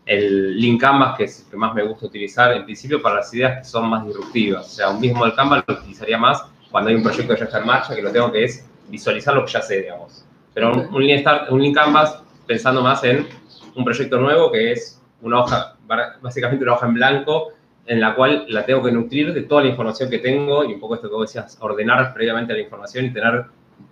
[0.04, 3.34] el Lean Canvas, que es el que más me gusta utilizar en principio para las
[3.34, 4.66] ideas que son más disruptivas.
[4.66, 7.44] O sea, un mismo del Canvas lo utilizaría más cuando hay un proyecto que ya
[7.46, 10.24] está en marcha, que lo tengo que es visualizar lo que ya sé, digamos.
[10.54, 13.26] Pero un, Lean, Start- un Lean Canvas pensando más en
[13.74, 15.76] un proyecto nuevo que es una hoja,
[16.22, 17.48] básicamente una hoja en blanco
[17.86, 20.80] en la cual la tengo que nutrir de toda la información que tengo y un
[20.80, 23.44] poco esto que vos decías, ordenar previamente la información y tener,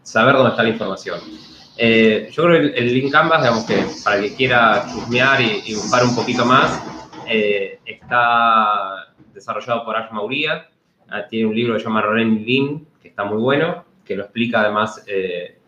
[0.03, 1.21] saber dónde está la información.
[1.77, 5.63] Eh, yo creo que el, Lean Canvas, digamos que para el que quiera chusmear y,
[5.67, 6.83] y buscar un poquito más,
[7.29, 10.69] eh, está desarrollado por Ash Mauría,
[11.09, 14.25] Ah, tiene un libro que se llama Ren Lean, que está muy bueno, que lo
[14.25, 15.59] explica además eh,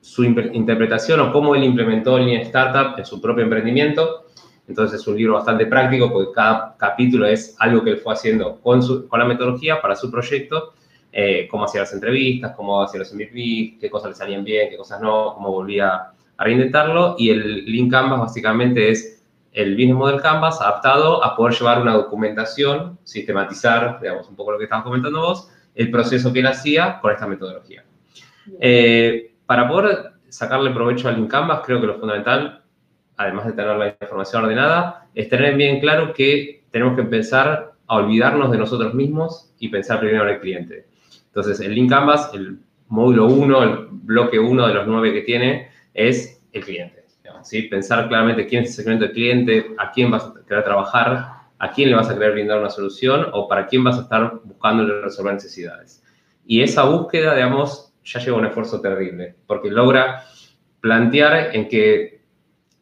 [0.00, 4.26] su interpretación o cómo él implementó el Lean Startup en su propio emprendimiento.
[4.66, 8.60] Entonces es un libro bastante práctico porque cada capítulo es algo que él fue haciendo
[8.60, 10.72] con, su- con la metodología para su proyecto,
[11.12, 14.76] eh, cómo hacía las entrevistas, cómo hacía los MVP, qué cosas le salían bien, qué
[14.76, 15.94] cosas no, cómo volvía
[16.36, 17.14] a reintentarlo.
[17.18, 19.22] Y el Lean Canvas básicamente es
[19.52, 24.58] el Business Model Canvas adaptado a poder llevar una documentación, sistematizar, digamos, un poco lo
[24.58, 27.84] que estabas comentando vos, el proceso que él hacía con esta metodología.
[28.60, 32.63] Eh, para poder sacarle provecho al Lean Canvas, creo que lo fundamental,
[33.16, 37.96] además de tener la información ordenada, es tener bien claro que tenemos que empezar a
[37.96, 40.86] olvidarnos de nosotros mismos y pensar primero en el cliente.
[41.26, 45.68] Entonces, el Lean Canvas, el módulo 1, el bloque 1 de los 9 que tiene,
[45.92, 47.04] es el cliente.
[47.42, 47.62] ¿sí?
[47.62, 51.70] Pensar claramente quién es el segmento del cliente, a quién vas a querer trabajar, a
[51.70, 55.02] quién le vas a querer brindar una solución o para quién vas a estar buscando
[55.02, 56.02] resolver necesidades.
[56.46, 60.24] Y esa búsqueda, digamos, ya lleva un esfuerzo terrible, porque logra
[60.80, 62.13] plantear en que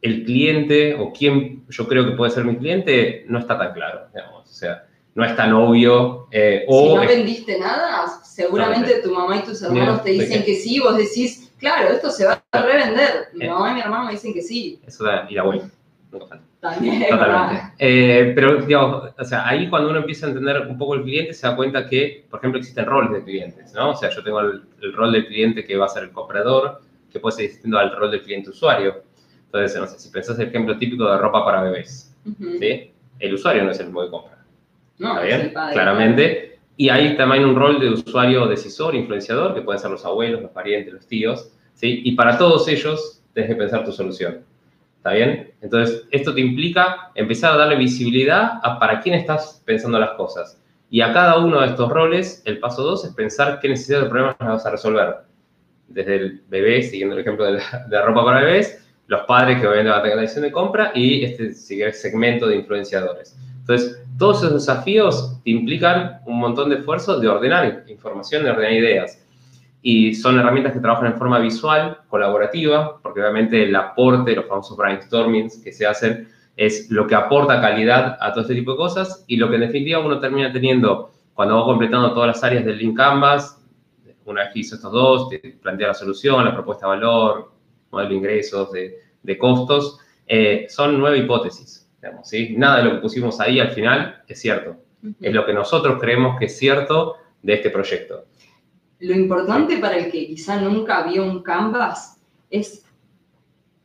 [0.03, 4.09] el cliente o quién yo creo que puede ser mi cliente no está tan claro,
[4.15, 4.85] digamos, o sea,
[5.15, 6.27] no es tan obvio.
[6.31, 10.11] eh, o si no es- vendiste nada, seguramente tu mamá y tus hermanos Mira, te
[10.11, 13.29] dicen ¿de que sí, vos decís, claro, esto se va a revender.
[13.35, 13.49] Mi Eh.
[13.51, 14.81] mamá y mi hermano me dicen que sí.
[14.87, 15.69] eso da, y la vuelta.
[16.61, 17.07] También.
[17.09, 17.63] Totalmente.
[17.79, 21.35] Eh, pero, digamos, o sea, ahí cuando uno empieza a entender un poco el cliente,
[21.35, 23.91] se da cuenta que, por ejemplo, existen roles de clientes, ¿no?
[23.91, 26.81] O sea, yo tengo el, el rol del cliente que va a ser el comprador,
[27.11, 29.03] que puede ser distinto al rol del cliente usuario.
[29.53, 32.59] Entonces, no sé, si pensás el ejemplo típico de ropa para bebés, Ujú.
[32.59, 32.91] ¿sí?
[33.19, 34.39] El usuario no es el mismo que compra,
[34.99, 35.41] No, ¿está es bien?
[35.49, 35.73] el padre.
[35.75, 36.59] Claramente.
[36.79, 40.51] Y hay también un rol de usuario decisor, influenciador, que pueden ser los abuelos, los
[40.53, 42.01] parientes, los tíos, ¿sí?
[42.05, 44.39] Y para todos ellos, tienes que pensar tu solución.
[44.97, 45.53] ¿Está bien?
[45.61, 50.59] Entonces, esto te implica empezar a darle visibilidad a para quién estás pensando las cosas.
[50.89, 54.11] Y a cada uno de estos roles, el paso dos es pensar qué necesidades de
[54.11, 55.17] problemas vas a resolver.
[55.89, 58.79] Desde el bebé, siguiendo el ejemplo de la, de la ropa para bebés,
[59.13, 62.57] los padres que obviamente van a tener la decisión de compra y este segmento de
[62.57, 63.39] influenciadores.
[63.61, 69.23] Entonces, todos esos desafíos implican un montón de esfuerzo de ordenar información, de ordenar ideas.
[69.83, 74.79] Y son herramientas que trabajan en forma visual, colaborativa, porque obviamente el aporte, los famosos
[74.79, 79.25] brainstormings que se hacen, es lo que aporta calidad a todo este tipo de cosas
[79.27, 82.79] y lo que en definitiva uno termina teniendo cuando va completando todas las áreas del
[82.79, 83.63] Link Canvas,
[84.25, 87.53] una vez que hizo estos dos, te plantea la solución, la propuesta de valor,
[87.91, 89.02] modelo de ingresos, de,
[89.39, 91.89] costos, eh, son nueve hipótesis.
[92.01, 92.55] Digamos, ¿sí?
[92.57, 94.77] Nada de lo que pusimos ahí al final es cierto.
[95.21, 98.25] Es lo que nosotros creemos que es cierto de este proyecto.
[99.01, 102.85] Lo importante para el que quizá nunca vio un Canvas es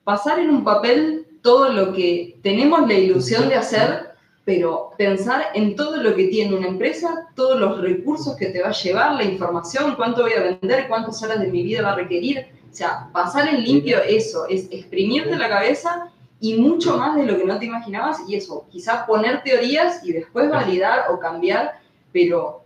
[0.03, 4.11] pasar en un papel todo lo que tenemos la ilusión de hacer,
[4.45, 8.69] pero pensar en todo lo que tiene una empresa, todos los recursos que te va
[8.69, 11.95] a llevar, la información, cuánto voy a vender, cuántas horas de mi vida va a
[11.95, 12.45] requerir.
[12.77, 17.35] O sea, pasar en limpio eso, es exprimirte la cabeza y mucho más de lo
[17.35, 21.79] que no te imaginabas y eso, quizás poner teorías y después validar o cambiar,
[22.13, 22.61] pero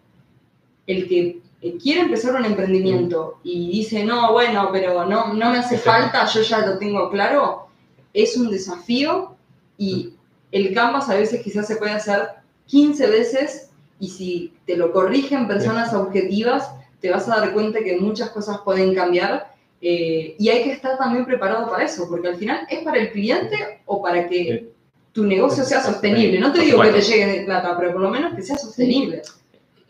[0.86, 1.40] el que
[1.82, 6.42] quiere empezar un emprendimiento y dice, no, bueno, pero no, no me hace falta, yo
[6.42, 7.68] ya lo tengo claro,
[8.14, 9.38] es un desafío
[9.78, 10.14] y
[10.52, 12.32] el Canvas a veces quizás se puede hacer
[12.66, 16.70] 15 veces y si te lo corrigen personas objetivas,
[17.00, 19.51] te vas a dar cuenta que muchas cosas pueden cambiar
[19.82, 23.12] eh, y hay que estar también preparado para eso, porque al final es para el
[23.12, 24.70] cliente o para que
[25.12, 26.40] tu negocio sea sostenible.
[26.40, 29.22] No te digo que te llegue de plata, pero por lo menos que sea sostenible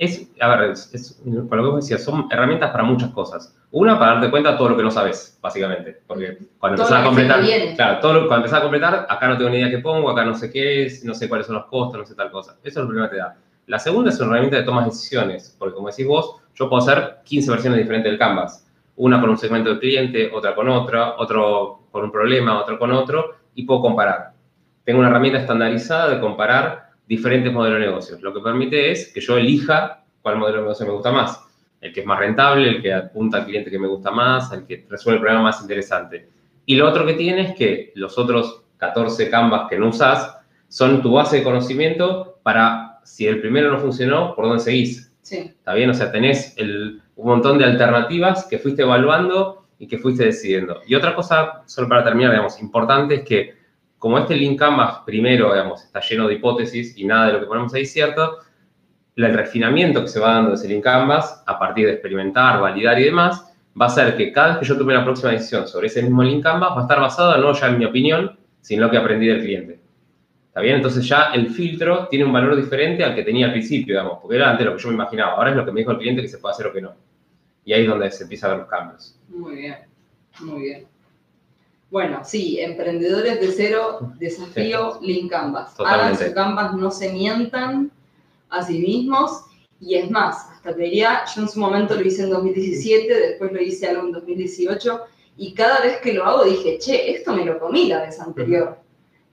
[0.02, 3.56] es, a ver, es, por lo que vos decías, son herramientas para muchas cosas.
[3.70, 6.02] Una, para darte cuenta de todo lo que no sabes, básicamente.
[6.08, 7.44] Porque cuando empezás a completar,
[7.76, 10.34] claro, todo cuando empezás a completar, acá no tengo ni idea qué pongo, acá no
[10.34, 12.58] sé qué es, no sé cuáles son los costos, no sé tal cosa.
[12.64, 13.38] Eso es lo primero que te da.
[13.68, 16.82] La segunda es una herramienta de tomas de decisiones, porque como decís vos, yo puedo
[16.82, 18.66] hacer 15 versiones diferentes del Canvas.
[19.02, 22.92] Una con un segmento de cliente, otra con otra, otro con un problema, otro con
[22.92, 24.34] otro, y puedo comparar.
[24.84, 28.22] Tengo una herramienta estandarizada de comparar diferentes modelos de negocios.
[28.22, 31.44] Lo que permite es que yo elija cuál modelo de negocio me gusta más.
[31.82, 34.68] El que es más rentable, el que apunta al cliente que me gusta más, el
[34.68, 36.30] que resuelve el problema más interesante.
[36.68, 40.38] Y lo otro que tiene es que los otros 14 canvas que no usas
[40.68, 45.11] son tu base de conocimiento para, si el primero no funcionó, por dónde seguís.
[45.24, 45.90] ¿Está bien?
[45.90, 50.82] O sea, tenés un montón de alternativas que fuiste evaluando y que fuiste decidiendo.
[50.86, 53.56] Y otra cosa, solo para terminar, digamos, importante es que
[53.98, 57.46] como este link canvas primero, digamos, está lleno de hipótesis y nada de lo que
[57.46, 58.40] ponemos ahí es cierto,
[59.16, 63.00] el refinamiento que se va dando de ese link canvas, a partir de experimentar, validar
[63.00, 65.88] y demás, va a ser que cada vez que yo tome la próxima decisión sobre
[65.88, 68.88] ese mismo link canvas, va a estar basado no ya en mi opinión, sino en
[68.88, 69.81] lo que aprendí del cliente.
[70.52, 70.76] ¿Está bien?
[70.76, 74.36] Entonces ya el filtro tiene un valor diferente al que tenía al principio, digamos, porque
[74.36, 76.22] era antes lo que yo me imaginaba, ahora es lo que me dijo el cliente
[76.22, 76.94] que se puede hacer o que no.
[77.64, 79.18] Y ahí es donde se empieza a ver los cambios.
[79.30, 79.78] Muy bien,
[80.42, 80.88] muy bien.
[81.90, 85.74] Bueno, sí, emprendedores de cero, desafío, link canvas.
[85.80, 87.90] Hagan su canvas, no se mientan
[88.50, 89.46] a sí mismos.
[89.80, 93.54] Y es más, hasta te diría, yo en su momento lo hice en 2017, después
[93.54, 95.02] lo hice algo en 2018,
[95.38, 98.81] y cada vez que lo hago dije, che, esto me lo comí la vez anterior.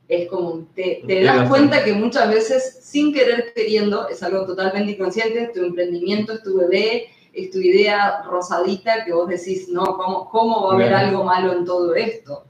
[0.09, 4.92] Es como, te, te das cuenta que muchas veces, sin querer queriendo, es algo totalmente
[4.92, 10.29] inconsciente, tu emprendimiento es tu bebé, es tu idea rosadita que vos decís, no, ¿cómo,
[10.31, 12.44] cómo va a haber algo malo en todo esto?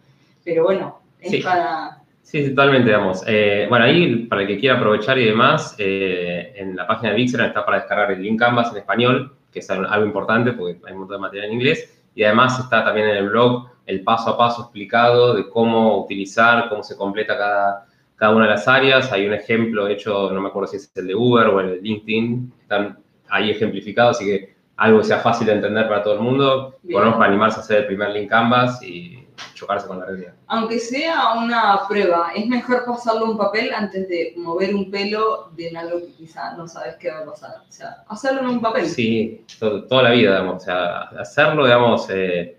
[0.44, 1.38] Pero bueno, es sí.
[1.38, 2.02] para...
[2.22, 3.24] Sí, totalmente, digamos.
[3.26, 7.16] Eh, bueno, ahí, para el que quiera aprovechar y demás, eh, en la página de
[7.16, 10.92] Vixer está para descargar el link Canvas en español, que es algo importante porque hay
[10.92, 14.30] un montón de material en inglés, y además está también en el blog el paso
[14.30, 19.10] a paso explicado de cómo utilizar, cómo se completa cada, cada una de las áreas.
[19.10, 21.80] Hay un ejemplo hecho, no me acuerdo si es el de Uber o el de
[21.80, 22.98] LinkedIn, están
[23.28, 26.76] ahí ejemplificados, así que algo que sea fácil de entender para todo el mundo.
[26.90, 30.34] Ponemos para animarse a hacer el primer link Canvas y chocarse con la realidad.
[30.46, 35.76] Aunque sea una prueba, es mejor pasarlo un papel antes de mover un pelo de
[35.76, 37.56] algo que quizá no sabes qué va a pasar.
[37.68, 38.86] O sea, hacerlo en un papel.
[38.86, 40.62] Sí, toda la vida, digamos.
[40.62, 42.57] O sea, hacerlo, digamos, eh,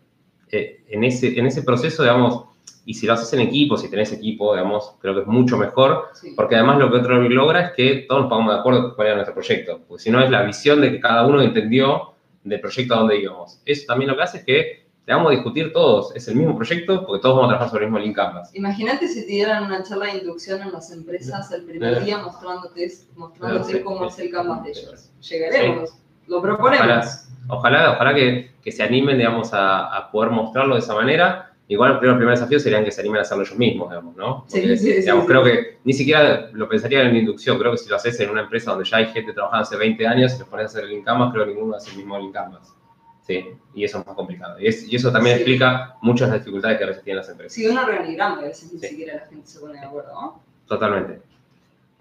[0.51, 2.45] eh, en, ese, en ese proceso, digamos,
[2.85, 6.07] y si lo haces en equipo, si tenés equipo, digamos, creo que es mucho mejor,
[6.35, 9.15] porque además lo que otro logra es que todos nos pongamos de acuerdo cuál era
[9.15, 12.95] nuestro proyecto, porque si no es la visión de que cada uno entendió del proyecto
[12.95, 13.61] a dónde íbamos.
[13.65, 16.55] Eso también lo que hace es que te vamos a discutir todos, es el mismo
[16.55, 18.51] proyecto porque todos vamos a trabajar sobre el mismo link canvas.
[18.53, 22.91] Imagínate si te dieran una charla de inducción en las empresas el primer día mostrándote,
[23.15, 25.09] mostrándote cómo es el canvas de ellos.
[25.27, 25.95] Llegaremos,
[26.29, 27.25] lo proponemos.
[27.47, 31.51] Ojalá, ojalá, que, que, se animen, digamos, a, a, poder mostrarlo de esa manera.
[31.67, 34.43] Igual el primer desafío serían que se animen a hacerlo ellos mismos, digamos, ¿no?
[34.47, 37.59] sí, sí, digamos, creo que ni siquiera lo pensaría en inducción.
[37.59, 40.07] Creo que si lo haces en una empresa donde ya hay gente trabajando hace 20
[40.07, 42.17] años y los pones a hacer el link canvas, creo que ninguno hace el mismo
[42.17, 42.73] link canvas.
[43.21, 44.59] Sí, y eso es más complicado.
[44.59, 47.53] Y, eso también explica muchas de las dificultades que a veces tienen las empresas.
[47.53, 50.41] Sí, un organigrama, a veces ni siquiera la gente se pone de acuerdo, ¿no?
[50.67, 51.21] Totalmente.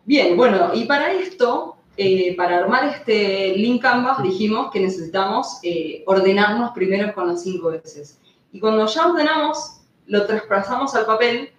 [0.07, 6.05] Bien, bueno, y para esto, eh, para armar este link canvas, dijimos que necesitamos eh,
[6.07, 8.21] ordenarnos primero con las cinco veces.
[8.53, 11.51] Y cuando ya ordenamos, lo traspasamos al papel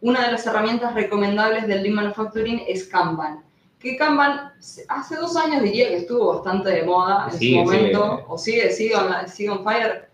[0.00, 3.42] una de las herramientas recomendables del Lean Manufacturing es Kanban.
[3.80, 4.52] Que Kanban
[4.88, 8.24] hace dos años diría que estuvo bastante de moda en Sigue, su momento, sigue.
[8.28, 10.08] o sigue, sigue on, sigue on fire.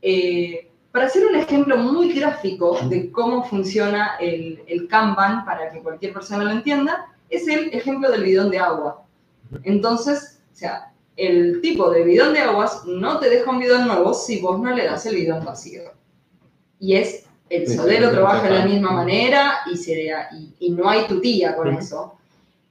[0.00, 5.82] Eh, para hacer un ejemplo muy gráfico de cómo funciona el, el Kanban, para que
[5.82, 9.04] cualquier persona lo entienda, es el ejemplo del bidón de agua.
[9.64, 14.14] Entonces, o sea, el tipo de bidón de aguas no te deja un bidón nuevo
[14.14, 15.82] si vos no le das el bidón vacío.
[16.78, 19.92] Y es, el Sí, solero sí, trabaja de la misma manera y, se,
[20.32, 22.16] y, y no hay tutía con eso.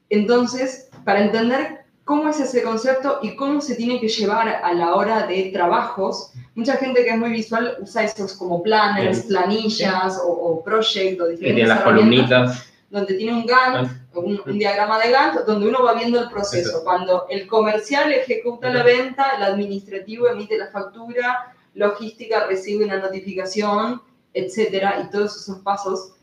[0.10, 4.96] Entonces, para entender cómo es ese concepto y cómo se tiene que llevar a la
[4.96, 10.30] hora de trabajos, mucha gente que es muy visual usa esos como planners, planillas o,
[10.32, 12.66] o project o Que diferentes tiene las columnitas.
[12.90, 16.70] donde tiene un Gantt, un, un diagrama de Gantt, donde uno va viendo el proceso.
[16.70, 16.84] Eso.
[16.84, 24.02] Cuando el comercial ejecuta la venta, el administrativo emite la factura, logística recibe una notificación,
[24.34, 26.14] etcétera, y todos esos pasos.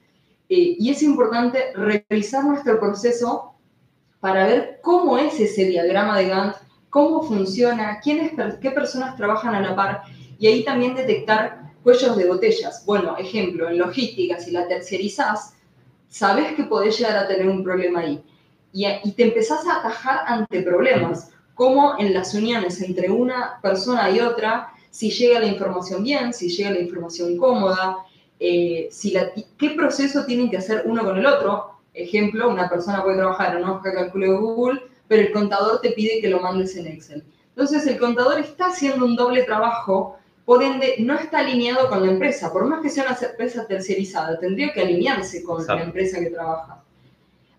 [0.49, 3.55] Eh, y es importante revisar nuestro proceso
[4.21, 6.57] para ver cómo es ese diagrama de Gantt,
[6.91, 10.03] cómo funciona, quiénes, qué personas trabajan a la par,
[10.39, 12.85] y ahí también detectar cuellos de botellas.
[12.87, 15.56] Bueno, ejemplo, en logística, si la tercerizás,
[16.09, 18.23] sabes que podés llegar a tener un problema ahí.
[18.73, 24.21] Y, te empezás a atajar ante problemas, como en las uniones entre una persona y
[24.21, 27.97] otra, si llega la información bien, si llega la información cómoda,
[28.39, 29.15] eh, si
[29.57, 31.71] qué proceso tienen que hacer uno con el otro.
[31.95, 35.93] Ejemplo, una persona puede trabajar en una hoja de cálculo Google, pero el contador te
[35.93, 37.25] pide que lo mandes en Excel.
[37.51, 42.13] Entonces el contador está haciendo un doble trabajo, por ende no está alineado con la
[42.13, 42.53] empresa.
[42.53, 45.81] Por más que sea una empresa tercerizada, tendría que alinearse con Exacto.
[45.81, 46.83] la empresa que trabaja.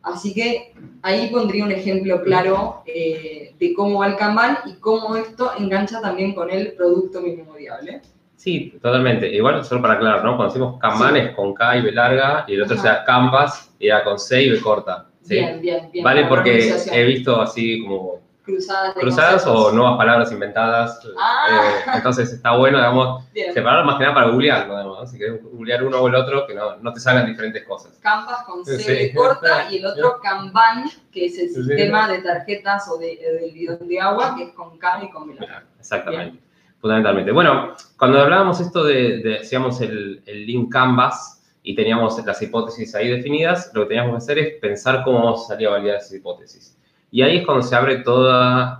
[0.02, 5.18] Así que ahí pondría un ejemplo claro eh, de cómo va el Kanban y cómo
[5.18, 8.02] esto engancha también con el producto mínimo viable.
[8.38, 9.28] Sí, totalmente.
[9.34, 10.38] Igual, solo para aclarar, ¿no?
[10.38, 11.20] Cuando decimos Kanban Sí.
[11.20, 14.44] es con K y B larga, y el otro sea Canvas y era con C
[14.44, 15.08] y B corta.
[15.24, 15.36] ¿sí?
[15.36, 16.06] Bien, bien, bien.
[16.06, 21.00] Vale porque he visto así como cruzadas, de cruzadas o nuevas palabras inventadas.
[21.20, 21.48] Ah.
[21.52, 23.54] eh, entonces está bueno, digamos, Bien.
[23.54, 25.12] separar más que nada para googlearlo, digamos.
[25.12, 28.00] Si querés googlear uno o el otro, que no, no te salgan diferentes cosas.
[28.02, 28.92] Canvas con C Sí.
[28.92, 31.56] de corta y el otro Kanban, que es el Sí.
[31.64, 35.28] sistema de tarjetas o de, del bidón de agua, que es con K y con
[35.28, 35.36] B.
[35.80, 36.40] Exactamente.
[36.80, 37.32] Fundamentalmente.
[37.32, 42.94] Bueno, cuando hablábamos esto de, de hacíamos el, el link Canvas y teníamos las hipótesis
[42.96, 45.98] ahí definidas, lo que teníamos que hacer es pensar cómo vamos a salir a validar
[45.98, 46.77] esas hipótesis.
[47.12, 48.04] Y ahí es cuando se abre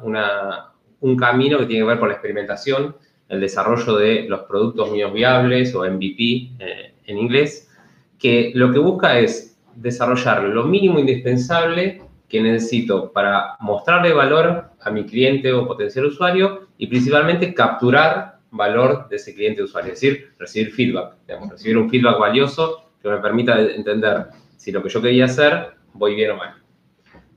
[0.02, 2.96] una, un camino que tiene que ver con la experimentación,
[3.30, 7.70] el desarrollo de los productos mínimos viables o MVP eh, en inglés,
[8.18, 14.90] que lo que busca es desarrollar lo mínimo indispensable que necesito para mostrarle valor a
[14.90, 20.32] mi cliente o potencial usuario y principalmente capturar valor de ese cliente usuario, es decir,
[20.38, 21.16] recibir feedback,
[21.50, 26.16] recibir un feedback valioso que me permita entender si lo que yo quería hacer voy
[26.16, 26.67] bien o mal.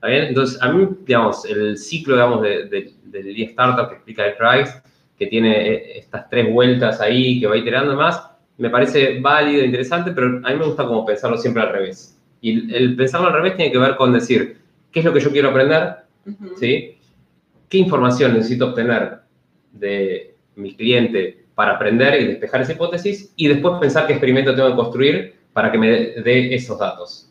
[0.01, 0.25] ¿Está bien?
[0.29, 4.35] Entonces, a mí, digamos, el ciclo, digamos, de, de, del Lean Startup que explica el
[4.35, 4.81] Price,
[5.19, 10.13] que tiene eh, estas tres vueltas ahí, que va iterando más, me parece válido, interesante,
[10.13, 12.19] pero a mí me gusta como pensarlo siempre al revés.
[12.41, 14.57] Y el, pensarlo al revés tiene que ver con decir,
[14.91, 15.97] ¿qué es lo que yo quiero aprender?
[16.57, 16.97] ¿sí?
[17.69, 19.19] ¿Qué información necesito obtener
[19.71, 23.35] de mi cliente para aprender y despejar esa hipótesis?
[23.37, 27.31] Y después pensar qué experimento tengo que construir para que me dé esos datos.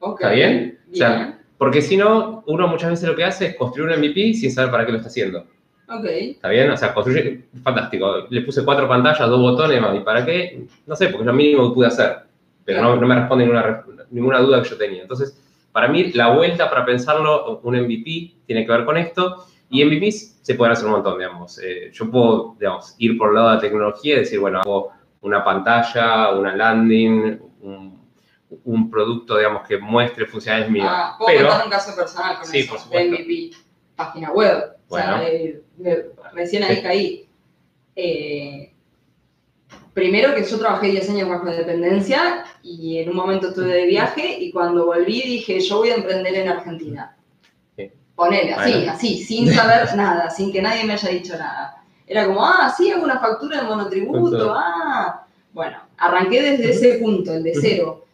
[0.00, 0.80] ¿Está bien?
[0.92, 1.37] O sea, Bien.
[1.58, 4.70] Porque si no, uno muchas veces lo que hace es construir un MVP sin saber
[4.70, 5.40] para qué lo está haciendo.
[5.88, 6.04] Ok.
[6.04, 6.70] ¿Está bien?
[6.70, 8.26] O sea, construir, fantástico.
[8.30, 10.66] Le puse cuatro pantallas, dos botones, ¿y para qué?
[10.86, 12.18] No sé, porque es lo mínimo que pude hacer.
[12.64, 15.02] Pero no, no me responde ninguna, ninguna duda que yo tenía.
[15.02, 15.42] Entonces,
[15.72, 19.44] para mí, la vuelta para pensarlo, un MVP, tiene que ver con esto.
[19.70, 21.58] Y MVPs se pueden hacer un montón, digamos.
[21.58, 24.92] Eh, yo puedo, digamos, ir por el lado de la tecnología y decir, bueno, hago
[25.20, 27.97] una pantalla, una landing, un,
[28.64, 30.88] un producto, digamos, que muestre funcionalidades mías.
[30.90, 33.16] Ah, puedo Pero, contar un caso personal con Sí, eso, por supuesto.
[33.16, 33.50] de
[33.96, 34.64] página web.
[34.88, 35.24] O sea, Bueno.
[35.84, 37.28] eh, recién ahí caí.
[37.94, 38.72] Eh,
[39.92, 44.38] primero que yo trabajé 10 años bajo dependencia y en un momento estuve de viaje
[44.38, 47.16] y cuando volví dije, yo voy a emprender en Argentina.
[47.76, 47.90] Sí.
[48.14, 48.92] Ponele, así, Bueno.
[48.92, 51.82] así, sin saber nada, sin que nadie me haya dicho nada.
[52.06, 55.26] Era como, ah, sí, hago una factura de monotributo, ah.
[55.52, 58.04] Bueno, arranqué desde ese punto, el de cero.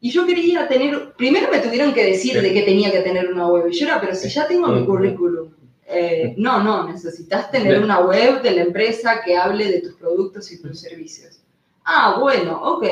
[0.00, 3.48] Y yo quería tener, primero me tuvieron que decir de que tenía que tener una
[3.48, 3.68] web.
[3.68, 5.50] Y yo era, pero si ya tengo mi currículum.
[5.86, 10.50] Eh, no, no, necesitas tener una web de la empresa que hable de tus productos
[10.52, 11.40] y tus servicios.
[11.84, 12.84] Ah, bueno, ok.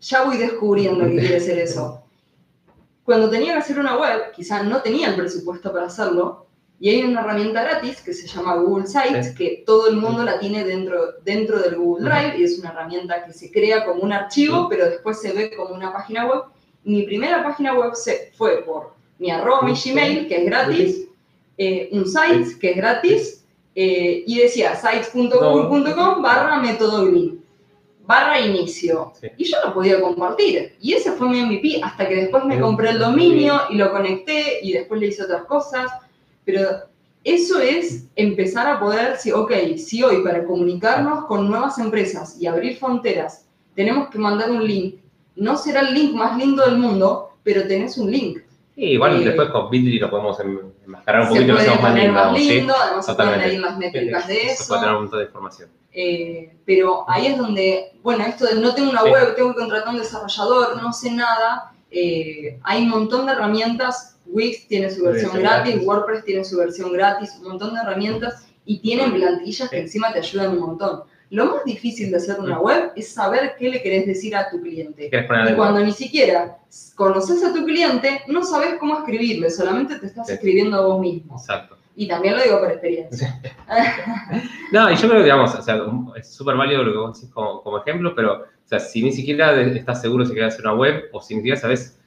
[0.00, 2.02] Ya voy descubriendo que quiere ser eso.
[3.04, 6.47] Cuando tenía que hacer una web, quizá no tenía el presupuesto para hacerlo,
[6.80, 10.38] Y hay una herramienta gratis que se llama Google Sites, que todo el mundo la
[10.38, 14.12] tiene dentro, dentro del Google Drive y es una herramienta que se crea como un
[14.12, 16.42] archivo, pero después se ve como una página web.
[16.84, 21.08] Mi primera página web se, fue por mi arroba, mi Gmail, que es gratis,
[21.56, 27.38] eh, un Sites, que es gratis, eh, y decía sites.google.com barra método Green
[28.08, 29.12] barra inicio.
[29.36, 30.74] Y yo lo podía compartir.
[30.80, 34.60] Y ese fue mi MVP hasta que después me compré el dominio y lo conecté
[34.62, 35.92] y después le hice otras cosas.
[36.48, 36.66] Pero
[37.24, 42.46] eso es empezar a poder, si, ok, si hoy para comunicarnos con nuevas empresas y
[42.46, 44.94] abrir fronteras tenemos que mandar un link,
[45.36, 48.38] no será el link más lindo del mundo, pero tenés un link.
[48.74, 52.12] Sí, igual eh, después con Bitly lo podemos enmascarar un poquito, lo hacemos más lindo.
[52.14, 54.62] Más lindo Además se pueden las métricas de eso.
[54.62, 55.68] Se puede tener un montón de información.
[55.92, 59.92] Eh, pero ahí es donde, bueno, esto de no tengo una web, tengo que contratar
[59.92, 65.38] un desarrollador, no sé nada, eh, hay un montón de herramientas Wix tiene su versión
[65.38, 70.12] gratis, WordPress tiene su versión gratis, un montón de herramientas y tienen plantillas que encima
[70.12, 71.02] te ayudan un montón.
[71.30, 74.60] Lo más difícil de hacer una web es saber qué le querés decir a tu
[74.60, 75.10] cliente.
[75.52, 76.58] Y cuando ni siquiera
[76.94, 81.36] conoces a tu cliente, no sabes cómo escribirle, solamente te estás escribiendo a vos mismo.
[81.36, 81.77] Exacto.
[81.98, 83.40] Y también lo digo por experiencia.
[84.72, 85.80] no, y yo creo que, digamos, o sea,
[86.16, 89.10] es súper válido lo que vos decís como, como, ejemplo, pero, o sea, si ni
[89.10, 92.00] siquiera estás seguro si quieres hacer una web o si ni siquiera sabes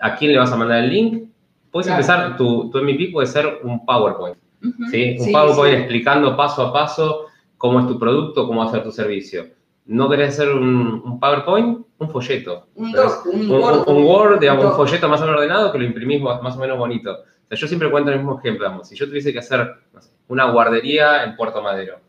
[0.00, 1.28] a quién le vas a mandar el link,
[1.76, 4.38] Puedes empezar, tu, tu, MVP puede ser un PowerPoint.
[4.90, 5.18] ¿sí?
[5.20, 7.26] Un PowerPoint explicando paso a paso
[7.58, 9.44] cómo es tu producto, cómo va a ser tu servicio.
[9.84, 11.84] ¿No querés hacer un, PowerPoint?
[11.98, 12.68] Un folleto.
[12.76, 13.88] Un, un, Word.
[13.88, 16.78] Un, Word, digamos, un, folleto más o menos ordenado que lo imprimís más o menos
[16.78, 17.14] bonito.
[17.46, 18.66] O sea, yo siempre cuento el mismo ejemplo.
[18.66, 19.74] Digamos, si yo tuviese que hacer
[20.28, 22.00] una guardería en Puerto Madero,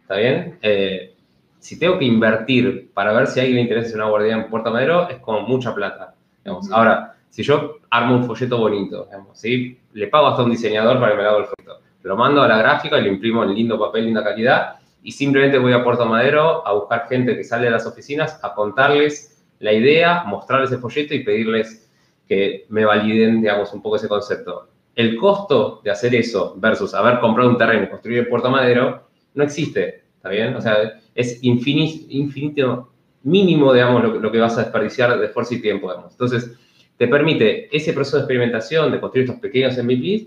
[0.00, 0.58] ¿está bien?
[0.62, 1.16] Eh,
[1.58, 4.70] si tengo que invertir para ver si a alguien le interesa una guardería en Puerto
[4.70, 6.14] Madero, es como mucha plata.
[6.44, 6.70] Digamos.
[6.70, 9.78] Ahora, si yo armo un folleto bonito, digamos, ¿sí?
[9.92, 12.58] le pago hasta un diseñador para que me haga el folleto, lo mando a la
[12.58, 16.66] gráfica y lo imprimo en lindo papel, linda calidad, y simplemente voy a Puerto Madero
[16.66, 21.14] a buscar gente que sale de las oficinas, a contarles la idea, mostrarles el folleto
[21.14, 21.87] y pedirles
[22.28, 24.68] que me validen, digamos, un poco ese concepto.
[24.94, 29.08] El costo de hacer eso versus haber comprado un terreno y construir en Puerto Madero
[29.34, 30.54] no existe, ¿está bien?
[30.54, 35.54] O sea, es infinito, infinito mínimo, digamos, lo, lo, que vas a desperdiciar de esfuerzo
[35.54, 36.12] y tiempo, digamos.
[36.12, 36.52] Entonces,
[36.96, 40.26] te permite ese proceso de experimentación, de construir estos pequeños MVPs,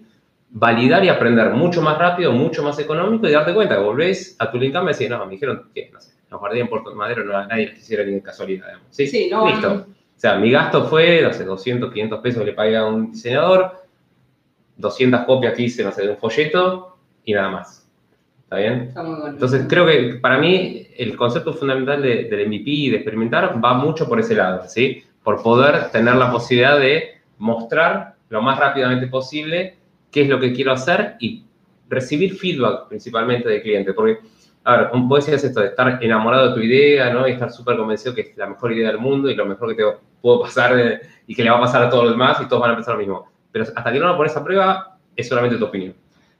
[0.52, 4.52] validar y aprender mucho más rápido, mucho más económico y darte cuenta que volvés a
[4.52, 7.24] tu LinkedIn y decís, no, me dijeron que, no sé, nos guardé en Puerto Madero,
[7.24, 8.68] no, nadie les quisiera ni de casualidad.
[8.90, 9.74] Sí, sí no, listo.
[9.74, 9.86] O
[10.22, 13.82] sea, mi gasto fue, no sé, 200, 500 pesos que le pagué a un diseñador,
[14.78, 17.90] 200 copias que hice, no sé, de un folleto y nada más.
[18.44, 18.74] ¿Está bien?
[18.82, 19.34] Está muy bueno.
[19.34, 23.74] Entonces, creo que para mí el concepto fundamental de, del MVP y de experimentar va
[23.74, 25.04] mucho por ese lado, ¿sí?
[25.24, 29.76] por poder tener la posibilidad de mostrar lo más rápidamente posible
[30.12, 31.44] qué es lo que quiero hacer y
[31.90, 33.94] recibir feedback principalmente del cliente.
[33.94, 34.20] Porque,
[34.64, 37.28] a ver, vos decías esto de estar enamorado de tu idea, ¿no?
[37.28, 39.84] Y estar súper convencido que es la mejor idea del mundo y lo mejor que
[39.84, 39.90] te
[40.22, 42.72] puedo pasar y que le va a pasar a todos los demás y todos van
[42.72, 43.28] a pensar lo mismo.
[43.52, 45.96] Pero hasta que no lo pones a prueba, es solamente tu opinión.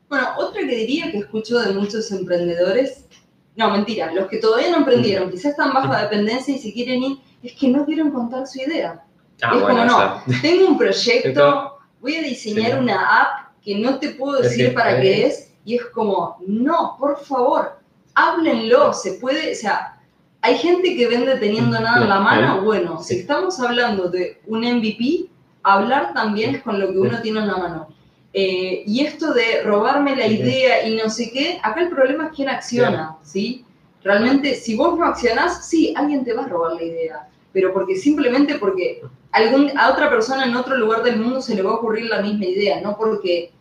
[0.08, 3.08] Bueno, otra que diría que escucho de muchos emprendedores,
[3.56, 7.18] no, mentira, los que todavía no emprendieron, quizás están bajo dependencia y si quieren ir,
[7.42, 9.04] es que no quieren contar su idea.
[9.42, 14.10] Ah, es como, no, tengo un proyecto, voy a diseñar una app que no te
[14.10, 17.81] puedo decir para qué es, y es como, no, por favor,
[18.16, 20.00] háblenlo, se puede, o sea,
[20.42, 24.62] hay gente que vende teniendo nada en la mano, bueno, si estamos hablando de un
[24.62, 25.28] MVP,
[25.64, 27.88] hablar también es con lo que uno tiene en la mano.
[28.34, 32.36] Eh, y esto de robarme la idea y no sé qué, acá el problema es
[32.36, 33.66] quién acciona, ¿sí?
[34.04, 37.96] Realmente, si vos no accionás, sí, alguien te va a robar la idea pero porque
[37.96, 39.02] simplemente porque
[39.32, 42.22] algún, a otra persona en otro lugar del mundo se le va a ocurrir la
[42.22, 43.52] misma idea, no porque,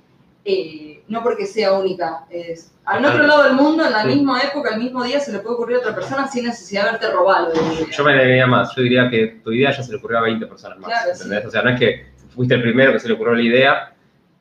[0.44, 2.24] eh, no porque sea única.
[2.30, 5.40] Es, al otro lado del mundo, en la misma época, el mismo día, se le
[5.40, 7.52] puede ocurrir a otra persona sin necesidad de haberte robado.
[7.90, 10.46] Yo me diría más, yo diría que tu idea ya se le ocurrió a 20
[10.46, 10.90] personas más.
[11.44, 13.94] O sea, no es que fuiste el primero que se le ocurrió la idea.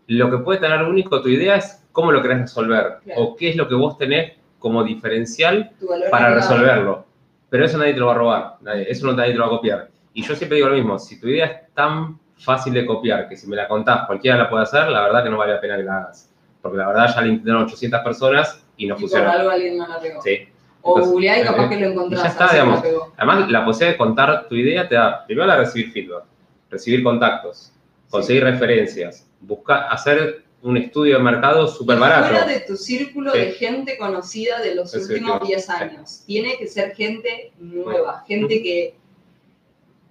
[0.08, 3.56] Lo que puede tener único tu idea es cómo lo querés resolver o qué es
[3.56, 5.72] lo que vos tenés como diferencial
[6.10, 7.10] para resolverlo
[7.50, 9.58] pero eso nadie te lo va a robar, nadie, eso nadie te lo va a
[9.58, 9.90] copiar.
[10.14, 13.36] Y yo siempre digo lo mismo, si tu idea es tan fácil de copiar que
[13.36, 15.78] si me la contás cualquiera la puede hacer, la verdad que no vale la pena
[15.78, 16.32] que la hagas.
[16.62, 19.32] Porque la verdad ya la intentaron 800 personas y no funciona.
[19.32, 20.22] Por algo alguien no la pegó.
[20.22, 20.48] Sí.
[20.82, 22.24] O googleá y capaz eh, que lo encontrás.
[22.24, 22.84] Ya está, digamos.
[23.18, 26.24] Además, la posibilidad de contar tu idea te da, primero, la recibir feedback,
[26.70, 27.74] recibir contactos,
[28.10, 32.30] conseguir referencias, buscar, hacer un estudio de mercado súper barato.
[32.30, 36.24] Fuera de tu círculo de gente conocida de los últimos 10 años.
[36.26, 38.96] Tiene que ser gente nueva, gente que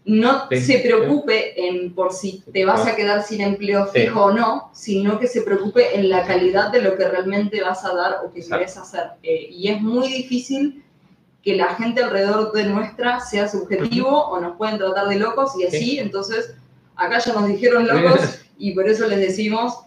[0.08, 0.60] no Sí.
[0.62, 4.00] se preocupe en por si te vas a quedar sin empleo Sí.
[4.00, 7.84] fijo o no, sino que se preocupe en la calidad de lo que realmente vas
[7.84, 8.56] a dar o que Exacto.
[8.58, 9.04] querés hacer.
[9.22, 10.82] Eh, y es muy difícil
[11.42, 15.66] que la gente alrededor de nuestra sea subjetivo o nos pueden tratar de locos y
[15.66, 16.54] así, entonces
[16.96, 18.20] acá ya nos dijeron locos
[18.58, 19.78] y por eso les decimos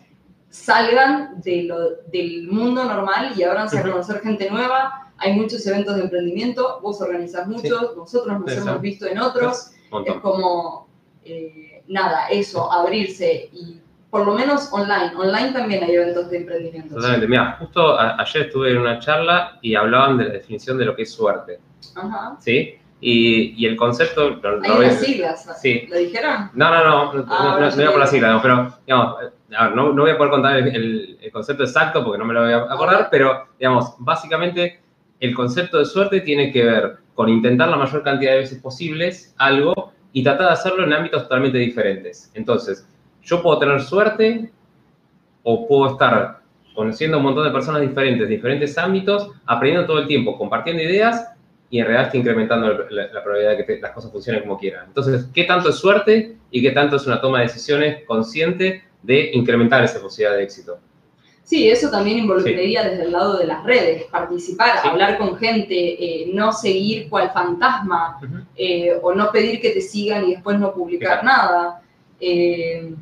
[0.49, 5.11] salgan de lo- del mundo normal y ábranse a conocer gente nueva.
[5.17, 9.72] Hay muchos eventos de emprendimiento, vos organizás muchos, nosotros nos hemos visto en otros.
[10.05, 10.87] Es como,
[11.25, 13.79] eh, nada, eso, abrirse y
[14.09, 15.11] por lo menos online.
[15.15, 16.95] Online también hay eventos de emprendimiento.
[16.95, 17.27] Totalmente.
[17.27, 20.95] Mira, justo a- ayer estuve en una charla y hablaban de la definición de lo
[20.95, 21.59] que es suerte,
[21.95, 22.35] Ajá.
[22.39, 22.75] ¿sí?
[23.03, 24.29] Y, y el concepto...
[24.29, 25.87] lo- lo Hay voy- unas siglas, Sí.
[25.89, 26.51] ¿lo dijeron?
[26.53, 28.07] No, no, no, no, Ah, no, te por la digo.
[28.07, 31.63] sigla, no, pero digamos, eh, no, no voy a poder contar el, el- el concepto
[31.63, 34.81] exacto porque no me lo voy a acordar, pero digamos, básicamente
[35.22, 39.34] el concepto de suerte tiene que ver con intentar la mayor cantidad de veces posibles
[39.38, 42.32] algo y tratar de hacerlo en ámbitos totalmente diferentes.
[42.34, 42.88] Entonces,
[43.24, 44.51] yo puedo tener suerte
[45.43, 46.41] o puedo estar
[46.74, 51.30] conociendo a un montón de personas diferentes, diferentes ámbitos, aprendiendo todo el tiempo, compartiendo ideas
[51.69, 54.88] y en realidad está incrementando la, probabilidad de que las cosas funcionen como quieran.
[54.88, 59.32] Entonces, ¿qué tanto es suerte y qué tanto es una toma de decisiones consciente de
[59.34, 60.80] incrementar esa posibilidad de éxito?
[61.43, 64.87] Sí, eso también involucraría desde el lado de las redes, participar, Sí.
[64.87, 68.19] hablar con gente, eh, no seguir cual fantasma
[68.55, 71.25] eh, o no pedir que te sigan y después no publicar Exacto.
[71.25, 71.81] nada.
[72.19, 72.93] Eh,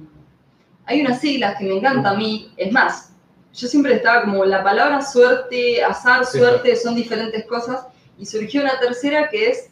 [0.85, 3.13] hay unas siglas que me encanta a mí, es más,
[3.53, 7.85] yo siempre estaba como la palabra suerte, azar, Sí, suerte son diferentes cosas
[8.17, 9.69] y surgió una tercera que es,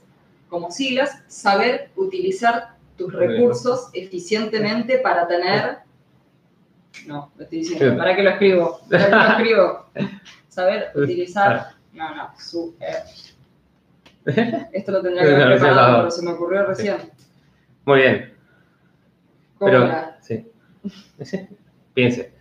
[0.50, 5.87] como siglas, saber utilizar tus recursos eficientemente para tener...
[7.06, 7.98] No, lo estoy diciendo.
[7.98, 8.80] ¿para qué lo escribo?
[8.90, 9.86] ¿Para qué lo escribo?
[10.50, 11.54] Saber utilizar...
[11.54, 11.74] Ah.
[11.94, 12.76] No, no, su...
[12.80, 13.04] eh,
[14.74, 16.98] esto lo tendría que haber preparado, pero se me ocurrió recién.
[17.86, 18.34] Muy bien,
[19.58, 20.18] ¿Cómo pero era?
[20.22, 20.46] sí.
[21.94, 22.32] Piense.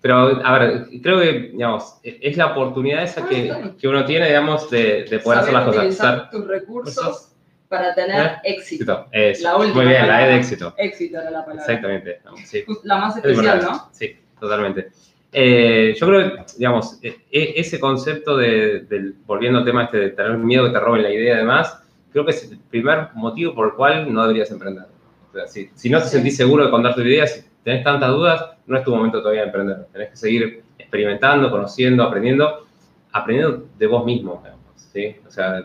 [0.00, 4.04] Pero, a ver, creo que, digamos, e- es la oportunidad esa Ah, que, que uno
[4.04, 5.78] tiene, digamos, de, de poder hacer las cosas.
[5.82, 7.33] utilizar tus recursos.
[7.76, 8.54] Para tener ¿Eh?
[8.54, 9.06] éxito.
[9.12, 9.42] Eso.
[9.42, 10.26] La última Muy bien, la E palabra.
[10.28, 10.74] de éxito.
[10.78, 11.62] Éxito era la palabra.
[11.62, 12.20] Exactamente.
[12.24, 12.36] ¿no?
[12.38, 12.64] Sí.
[12.84, 13.70] La más Es especial, verdad.
[13.72, 13.88] ¿no?
[13.92, 14.88] Sí, totalmente.
[15.32, 20.10] Eh, yo creo digamos, e- e- ese concepto de, del, volviendo al tema este de
[20.10, 21.80] tener miedo que te roben la idea, además,
[22.12, 24.84] creo que es el primer motivo por el cual no deberías emprender.
[25.30, 26.10] O sea, si, si no te Sí.
[26.12, 29.40] sentís seguro de contar tu idea, si tenés tantas dudas, no es tu momento todavía
[29.40, 29.86] de emprender.
[29.92, 32.66] Tenés que seguir experimentando, conociendo, aprendiendo,
[33.10, 34.40] aprendiendo de vos mismo,
[34.76, 35.16] ¿sí?
[35.26, 35.64] O sea,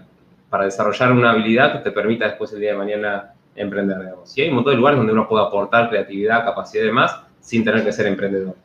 [0.50, 4.38] para desarrollar una habilidad que te permita después el día de mañana emprender, digamos.
[4.38, 7.64] Y hay un montón de lugares donde uno puede aportar creatividad, capacidad y demás, sin
[7.64, 8.56] tener que ser emprendedor.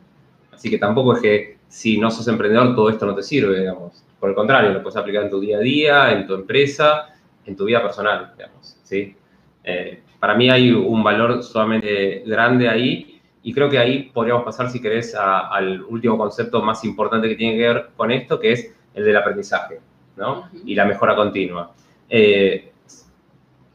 [0.52, 4.04] Así que tampoco es que si no sos emprendedor todo esto no te sirve, digamos.
[4.20, 7.14] Por el contrario, lo puedes aplicar en tu día a día, en tu empresa,
[7.44, 9.16] en tu vida personal, digamos, ¿sí?
[9.62, 14.70] Eh, para mí hay un valor sumamente grande ahí y creo que ahí podríamos pasar,
[14.70, 18.74] si querés, al último concepto más importante que tiene que ver con esto, que es
[18.94, 19.80] el del aprendizaje,
[20.16, 20.48] ¿no?
[20.64, 21.72] Y la mejora continua.
[22.08, 22.72] Eh,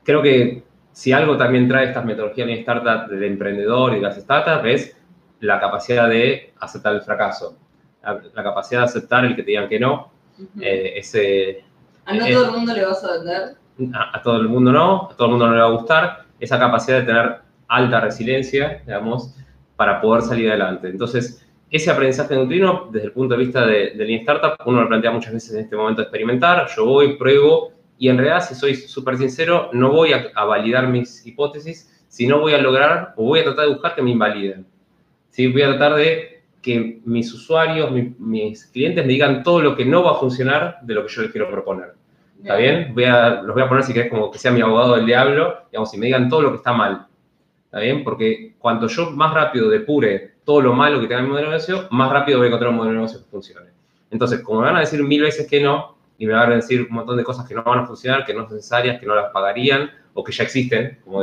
[0.04, 4.66] creo que si algo también trae estas metodologías de startup del emprendedor y las startups
[4.66, 4.98] es
[5.42, 7.58] la capacidad de aceptar el fracaso,
[8.04, 10.12] la, la capacidad de aceptar el que te digan que no,
[10.60, 11.64] eh, ese,
[12.06, 13.56] a no eh, todo el mundo le vas a vender.
[13.94, 16.26] a, a todo el mundo no, a todo el mundo no le va a gustar,
[16.40, 19.36] esa capacidad de tener alta resiliencia, digamos,
[19.76, 20.90] para poder salir adelante.
[20.90, 24.88] Entonces, ese aprendizaje continuo, desde el punto de vista de, de Lean Startup, uno lo
[24.88, 28.56] plantea muchas veces en este momento de experimentar, yo voy, pruebo, y en realidad, si
[28.56, 33.26] soy súper sincero, no voy a, a validar mis hipótesis, sino voy a lograr, o
[33.26, 34.66] voy a tratar de buscar que me invaliden.
[35.30, 35.48] ¿Sí?
[35.52, 39.86] Voy a tratar de que mis usuarios, mi- mis clientes me digan todo lo que
[39.86, 41.94] no va a funcionar de lo que yo les quiero proponer.
[42.42, 42.94] ¿Está bien?
[42.96, 45.58] Voy a, los voy a poner si querés como que sea mi abogado del diablo,
[45.72, 47.06] digamos, y me digan todo lo que está mal.
[47.70, 48.04] ¿Está bien?
[48.04, 51.88] Porque cuanto yo más rápido depure todo lo malo que tenga mi modelo de negocio,
[51.92, 53.68] más rápido voy a encontrar un modelo de negocio que funcione.
[54.10, 56.88] Entonces, como me van a decir mil veces que no, y me van a decir
[56.90, 59.14] un montón de cosas que no van a funcionar, que no son necesarias, que no
[59.14, 61.22] las pagarían, o que ya existen, como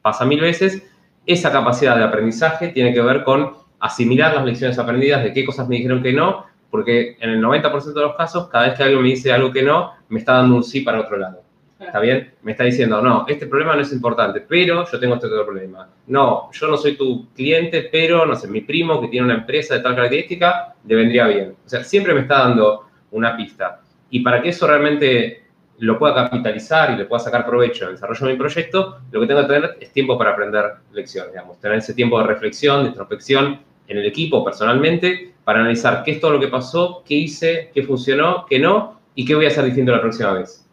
[0.00, 0.80] pasa mil veces,
[1.26, 5.68] esa capacidad de aprendizaje tiene que ver con asimilar las lecciones aprendidas de qué cosas
[5.68, 9.02] me dijeron que no, porque en el 90% de los casos, cada vez que alguien
[9.02, 11.43] me dice algo que no, me está dando un sí para otro lado.
[11.78, 12.34] ¿Está bien?
[12.42, 15.88] Me está diciendo, no, este problema no es importante, pero yo tengo este otro problema.
[16.06, 19.74] No, yo no soy tu cliente, pero, no sé, mi primo que tiene una empresa
[19.74, 21.56] de tal característica, le vendría bien.
[21.64, 23.80] O sea, siempre me está dando una pista.
[24.10, 25.44] Y para que eso realmente
[25.78, 29.26] lo pueda capitalizar y le pueda sacar provecho el desarrollo de mi proyecto, lo que
[29.26, 32.88] tengo que tener es tiempo para aprender lecciones, digamos, tener ese tiempo de reflexión, de
[32.90, 37.70] introspección en el equipo, personalmente, para analizar qué es todo lo que pasó, qué hice,
[37.74, 40.63] qué funcionó, qué no, y qué voy a hacer distinto la próxima vez.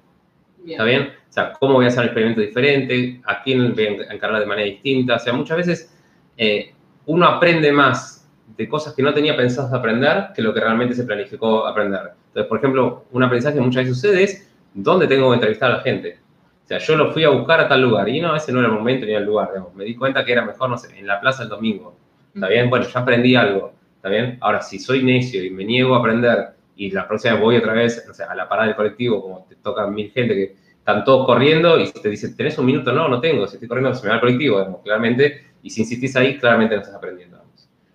[0.63, 0.79] Bien.
[0.79, 1.01] ¿Está bien?
[1.29, 4.45] O sea, cómo voy a hacer un experimento diferente, a quién voy a encargar de
[4.45, 5.15] manera distinta.
[5.15, 5.95] O sea, muchas veces
[6.37, 6.73] eh,
[7.05, 11.03] uno aprende más de cosas que no tenía pensado aprender que lo que realmente se
[11.03, 12.11] planificó aprender.
[12.27, 15.77] Entonces, por ejemplo, un aprendizaje que muchas veces sucede es dónde tengo que entrevistar a
[15.77, 16.19] la gente.
[16.63, 18.69] O sea, yo lo fui a buscar a tal lugar y no, ese no era
[18.69, 19.49] el momento ni el lugar.
[19.49, 19.73] Digamos.
[19.75, 21.95] Me di cuenta que era mejor, no sé, en la plaza el domingo.
[22.33, 22.69] ¿Está bien?
[22.69, 23.73] Bueno, ya aprendí algo.
[23.95, 24.37] ¿Está bien?
[24.41, 28.05] Ahora, si soy necio y me niego a aprender y la próxima voy otra vez
[28.09, 31.25] o sea, a la parada del colectivo, como te tocan mil gente que están todos
[31.25, 32.91] corriendo y te dicen, ¿tenés un minuto?
[32.91, 33.47] No, no tengo.
[33.47, 35.51] Si estoy corriendo, se me va el colectivo, digamos, claramente.
[35.61, 37.39] Y si insistís ahí, claramente no estás aprendiendo.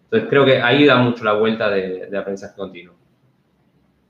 [0.05, 2.95] Entonces, creo que ahí da mucho la vuelta de, de aprendizaje continuo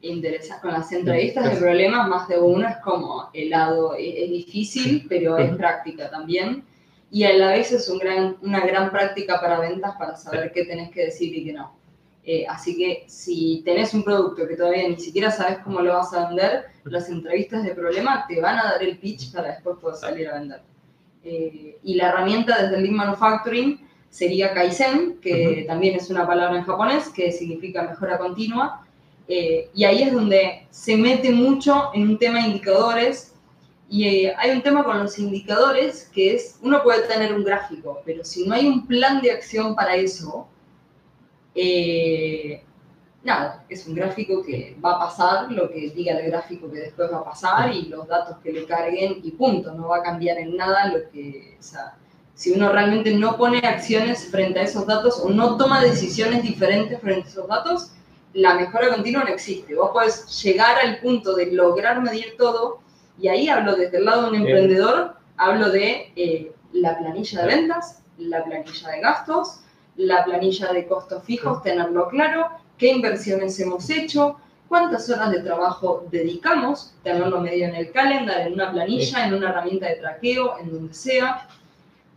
[0.08, 0.62] interesante.
[0.62, 5.38] Con las entrevistas de problemas, más de uno es como helado, es, es difícil, pero
[5.38, 6.64] es práctica también.
[7.10, 10.64] Y a la vez es un gran, una gran práctica para ventas para saber qué
[10.64, 11.75] tenés que decir y qué no.
[12.28, 16.12] Eh, así que si tenés un producto que todavía ni siquiera sabes cómo lo vas
[16.12, 19.96] a vender, las entrevistas de problema te van a dar el pitch para después poder
[19.96, 20.60] salir a vender.
[21.22, 26.58] Eh, y la herramienta desde el Lean Manufacturing sería Kaizen, que también es una palabra
[26.58, 28.86] en japonés que significa mejora continua,
[29.28, 33.34] eh, y ahí es donde se mete mucho en un tema de indicadores.
[33.88, 38.02] Y eh, hay un tema con los indicadores que es, uno puede tener un gráfico,
[38.04, 40.48] pero si no hay un plan de acción para eso,
[41.56, 42.62] eh,
[43.24, 47.12] nada, es un gráfico que va a pasar lo que diga el gráfico que después
[47.12, 50.38] va a pasar y los datos que le carguen y punto, no va a cambiar
[50.38, 51.96] en nada lo que, o sea,
[52.34, 57.00] si uno realmente no pone acciones frente a esos datos o no toma decisiones diferentes
[57.00, 57.92] frente a esos datos,
[58.34, 59.74] la mejora continua no existe.
[59.74, 62.80] Vos podés llegar al punto de lograr medir todo,
[63.18, 67.46] y ahí hablo desde el lado de un emprendedor, hablo de eh, la planilla de
[67.46, 69.60] ventas, la planilla de gastos,
[69.96, 74.36] la planilla de costos fijos, tenerlo claro, qué inversiones hemos hecho,
[74.68, 79.50] cuántas horas de trabajo dedicamos, tenerlo medio en el calendar, en una planilla, en una
[79.50, 81.48] herramienta de traqueo, en donde sea.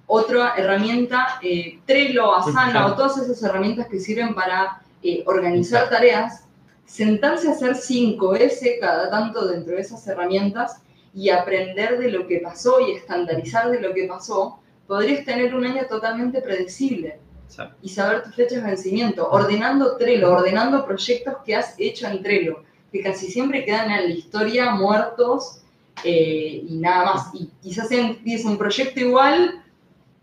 [0.08, 6.46] Otra herramienta, eh, Trello, Asana o todas esas herramientas que sirven para eh, organizar tareas,
[6.86, 10.82] sentarse a hacer 5S cada tanto dentro de esas herramientas
[11.14, 15.66] y aprender de lo que pasó y estandarizar de lo que pasó, podrías tener un
[15.66, 17.20] año totalmente predecible
[17.82, 22.64] y saber tu fecha de vencimiento, ordenando Trello, ordenando proyectos que has hecho en Trello,
[22.92, 25.62] que casi siempre quedan en la historia muertos
[26.04, 27.30] eh, y nada más.
[27.34, 29.64] Y quizás empieza un proyecto igual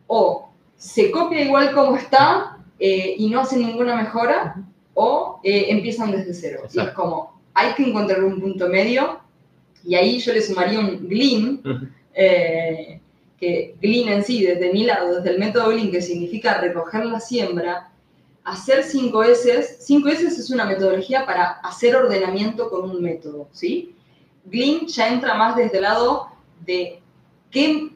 [0.07, 4.57] o se copia igual como está eh, y no hacen ninguna mejora
[4.95, 6.62] o eh, empiezan desde cero.
[6.72, 9.20] Y es como, hay que encontrar un punto medio
[9.85, 11.61] y ahí yo le sumaría un Glean,
[12.12, 13.01] eh,
[13.39, 17.20] que Glean en sí, desde mi lado, desde el método Glean, que significa recoger la
[17.20, 17.91] siembra,
[18.45, 23.95] hacer 5S, 5S es una metodología para hacer ordenamiento con un método, ¿sí?
[24.45, 26.28] Glean ya entra más desde el lado
[26.64, 27.01] de
[27.51, 27.91] qué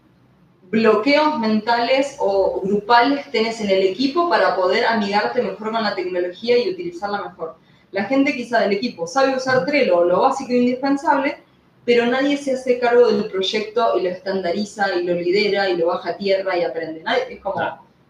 [0.71, 6.59] bloqueos mentales o grupales tenés en el equipo para poder amigarte mejor con la tecnología
[6.59, 7.57] y utilizarla mejor.
[7.91, 11.43] La gente quizá del equipo sabe usar Trello, lo básico e indispensable,
[11.85, 15.87] pero nadie se hace cargo del proyecto y lo estandariza y lo lidera y lo
[15.87, 17.03] baja a tierra y aprende.
[17.29, 17.61] es como,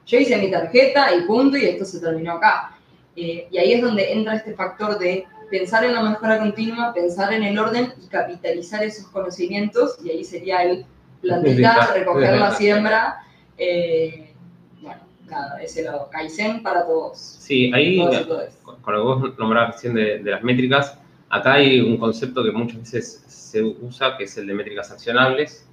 [0.07, 2.77] yo hice mi tarjeta y punto y esto se terminó acá.
[3.17, 7.33] Eh, y ahí es donde entra este factor de pensar en la mejora continua, pensar
[7.33, 10.87] en el orden y capitalizar esos conocimientos y ahí sería el
[11.21, 13.23] plantitas, recoger la siembra.
[13.59, 14.33] Eh,
[14.81, 16.09] bueno, nada, ese lado.
[16.11, 17.19] Kaizen para todos.
[17.19, 20.99] Sí, ahí, con, lo que vos nombrabas recién de, de, las métricas,
[21.31, 25.67] acá hay un concepto que muchas veces se usa, que es el de métricas accionables,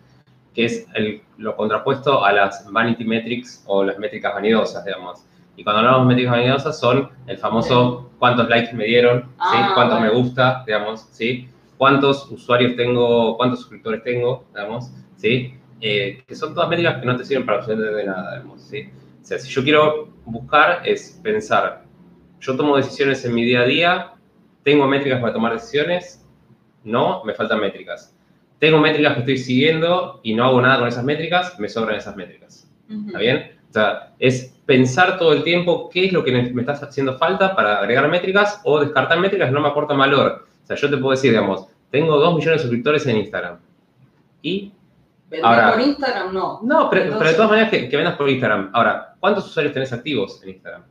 [0.54, 5.26] que es el, lo contrapuesto a las vanity metrics o las métricas vanidosas, digamos.
[5.56, 9.28] Y cuando hablamos de métricas vanidosas son el famoso cuántos likes me dieron, ¿sí?
[9.40, 11.50] Ah, cuántos me gusta, digamos, ¿sí?
[11.78, 15.54] cuántos usuarios tengo, cuántos suscriptores tengo, digamos, ¿sí?
[15.80, 18.90] Eh, que son todas métricas que no te sirven para absolutamente nada, ¿sí?
[19.22, 21.84] O sea, si yo quiero buscar es pensar,
[22.40, 24.14] yo tomo decisiones en mi día a día,
[24.68, 26.28] tengo métricas para tomar decisiones,
[26.84, 28.14] no, me faltan métricas.
[28.60, 32.18] Tengo métricas que estoy siguiendo y no hago nada con esas métricas, me sobran esas
[32.18, 32.70] métricas.
[33.06, 33.58] ¿Está bien?
[33.70, 37.56] O sea, es pensar todo el tiempo qué es lo que me está haciendo falta
[37.56, 40.46] para agregar métricas o descartar métricas que no me aportan valor.
[40.66, 43.60] O sea, yo te puedo decir, digamos, tengo 2 millones de suscriptores en Instagram.
[44.42, 44.74] ¿Y
[45.44, 46.60] Ahora, por Instagram no.
[46.64, 48.72] No, pero, de todas maneras que, vendas por Instagram.
[48.74, 50.84] Ahora, ¿cuántos usuarios tenés activos en Instagram?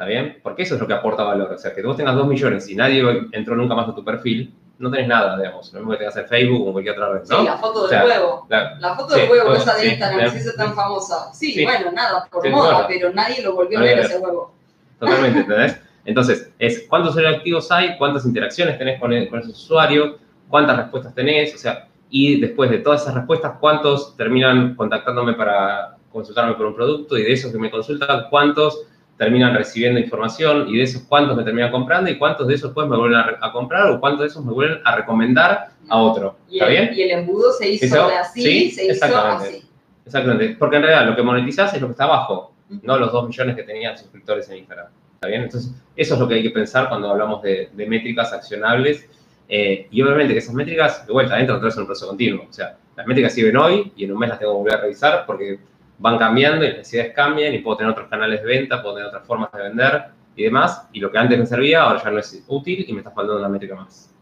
[0.00, 0.40] ¿Está bien?
[0.42, 1.52] Porque eso es lo que aporta valor.
[1.52, 4.50] O sea, que vos tengas dos millones y nadie entró nunca más a tu perfil,
[4.78, 5.70] no tenés nada, digamos.
[5.74, 7.38] Lo mismo que tengas en Facebook o cualquier otra red, ¿no?
[7.38, 8.46] Sí, la foto del huevo.
[8.48, 11.30] La, foto del huevo, esa de Instagram, sí, se tan famosa.
[11.34, 14.54] Sí, bueno, nada, por moda, pero nadie lo volvió a ver ese huevo.
[14.98, 15.78] Totalmente, ¿entendés?
[16.06, 20.16] Entonces, es cuántos usuarios activos hay, cuántas interacciones tenés con, con ese usuario,
[20.48, 25.98] cuántas respuestas tenés, o sea, y después de todas esas respuestas, cuántos terminan contactándome para
[26.10, 28.86] consultarme por un producto y de esos que me consultan, cuántos
[29.20, 32.88] terminan recibiendo información y de esos cuántos me terminan comprando y cuántos de esos pues
[32.88, 36.38] me vuelven a, comprar o cuántos de esos me vuelven a recomendar a otro.
[36.50, 36.90] ¿Está bien?
[36.94, 39.62] Y el embudo se hizo así, se hizo así.
[40.06, 40.56] Exactamente.
[40.58, 43.56] Porque en realidad lo que monetizás es lo que está abajo, no los dos millones
[43.56, 44.86] que tenían suscriptores en Instagram.
[45.16, 45.42] ¿Está bien?
[45.42, 49.06] Entonces, eso es lo que hay que pensar cuando hablamos de, métricas accionables.
[49.50, 52.46] Eh, y obviamente que esas métricas, de vuelta, entran otra vez en un proceso continuo.
[52.48, 54.80] O sea, las métricas sirven hoy y en un mes las tengo que volver a
[54.80, 55.58] revisar porque
[56.00, 59.08] van cambiando y las necesidades cambian y puedo tener otros canales de venta, puedo tener
[59.08, 60.88] otras formas de vender y demás.
[60.92, 63.38] Y lo que antes me servía ahora ya no es útil y me está faltando
[63.38, 64.14] una métrica más.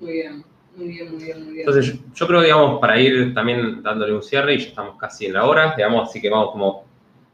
[0.00, 0.44] Muy bien.
[0.76, 1.68] Muy bien, muy bien, muy bien.
[1.68, 5.34] Entonces, yo, creo, digamos, para ir también dándole un cierre, y ya estamos casi en
[5.34, 6.84] la hora, digamos, así que vamos como,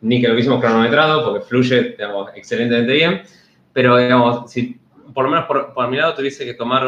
[0.02, 3.22] ni que lo hubiésemos cronometrado, porque fluye, digamos, excelentemente bien,
[3.72, 4.78] pero, digamos, si
[5.14, 6.82] por lo menos por, por mi lado tuviese que tomar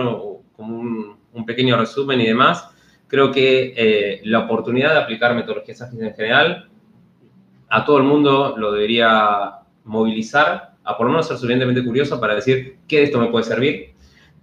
[0.54, 2.68] como un, un pequeño resumen y demás,
[3.12, 6.70] creo que eh, la oportunidad de aplicar metodologías ágiles en general
[7.68, 12.34] a todo el mundo lo debería movilizar, a por lo menos ser suficientemente curioso para
[12.34, 13.92] decir qué de esto me puede servir,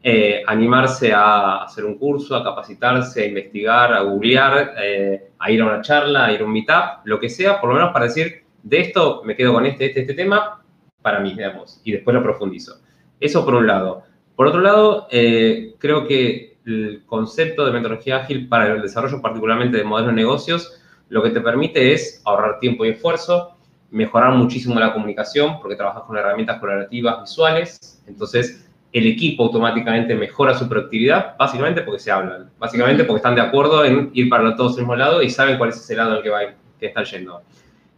[0.03, 5.61] eh, animarse a hacer un curso, a capacitarse, a investigar, a googlear, eh, a ir
[5.61, 8.05] a una charla, a ir a un meetup, lo que sea, por lo menos para
[8.05, 10.63] decir, de esto me quedo con este, este, este tema,
[11.01, 12.81] para mí, digamos, y después lo profundizo.
[13.19, 14.03] Eso por un lado.
[14.35, 19.83] Por otro lado, creo que el concepto de metodología ágil para el desarrollo particularmente de
[19.83, 20.79] modelos de negocios,
[21.09, 23.55] lo que te permite es ahorrar tiempo y esfuerzo,
[23.91, 30.57] mejorar muchísimo la comunicación porque trabajas con herramientas colaborativas visuales, entonces el equipo automáticamente mejora
[30.57, 34.73] su productividad, básicamente porque se hablan, básicamente porque están de acuerdo en ir para todos
[34.73, 36.39] el mismo lado y saben cuál es ese lado el que, va,
[36.79, 37.41] que están yendo.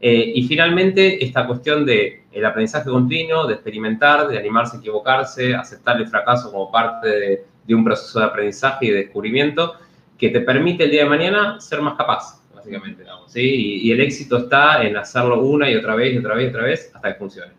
[0.04, 5.54] Eh, y finalmente, esta cuestión de el aprendizaje continuo, de experimentar, de animarse a equivocarse,
[5.54, 9.76] aceptar el fracaso como parte de, de un proceso de aprendizaje y de descubrimiento
[10.18, 13.82] que te permite el día de mañana ser más capaz, básicamente, ¿sí?
[13.84, 16.64] Y, el éxito está en hacerlo una y otra vez y otra vez y otra
[16.64, 17.54] vez hasta que funcione.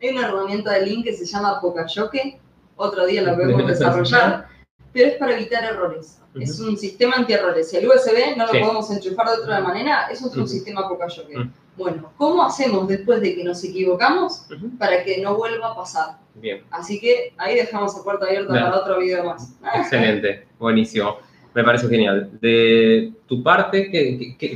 [0.00, 2.38] Hay una herramienta de link que se llama Pokayoke,
[2.76, 4.48] otro día la podemos desarrollar,
[4.92, 6.20] pero es para evitar errores.
[6.38, 7.70] Es un sistema anti-errores.
[7.70, 11.50] Si el USB no lo podemos enchufar de otra manera, eso es un sistema Pokayoke.
[11.76, 14.46] Bueno, ¿cómo hacemos después de que nos equivocamos
[14.78, 16.16] para que no vuelva a pasar?
[16.34, 16.62] Bien.
[16.70, 19.54] Así que ahí dejamos la puerta abierta para otro video más.
[19.74, 21.18] Excelente, buenísimo.
[21.54, 22.30] Me parece genial.
[22.40, 23.86] De tu parte,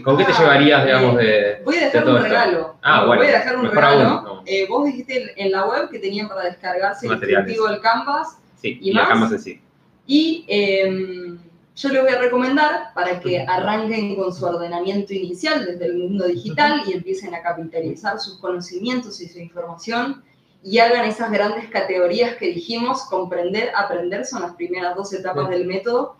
[0.04, 1.62] con qué te ah, llevarías, digamos, de.
[1.64, 2.76] Voy a dejar un regalo.
[2.82, 3.22] Ah, bueno.
[3.22, 4.42] Voy a dejar un regalo.
[4.44, 8.38] Eh, vos dijiste en la web que tenían para descargarse el instructivo del Canvas.
[8.56, 9.08] Sí, y, más.
[9.08, 9.60] Canvas en sí.
[10.06, 11.38] Y em,
[11.80, 16.26] yo les voy a recomendar para que arranquen con su ordenamiento inicial desde el mundo
[16.26, 20.22] digital y empiecen a capitalizar sus conocimientos y su información
[20.62, 25.66] y hagan esas grandes categorías que dijimos, comprender, aprender, son las primeras dos etapas del
[25.66, 26.16] método.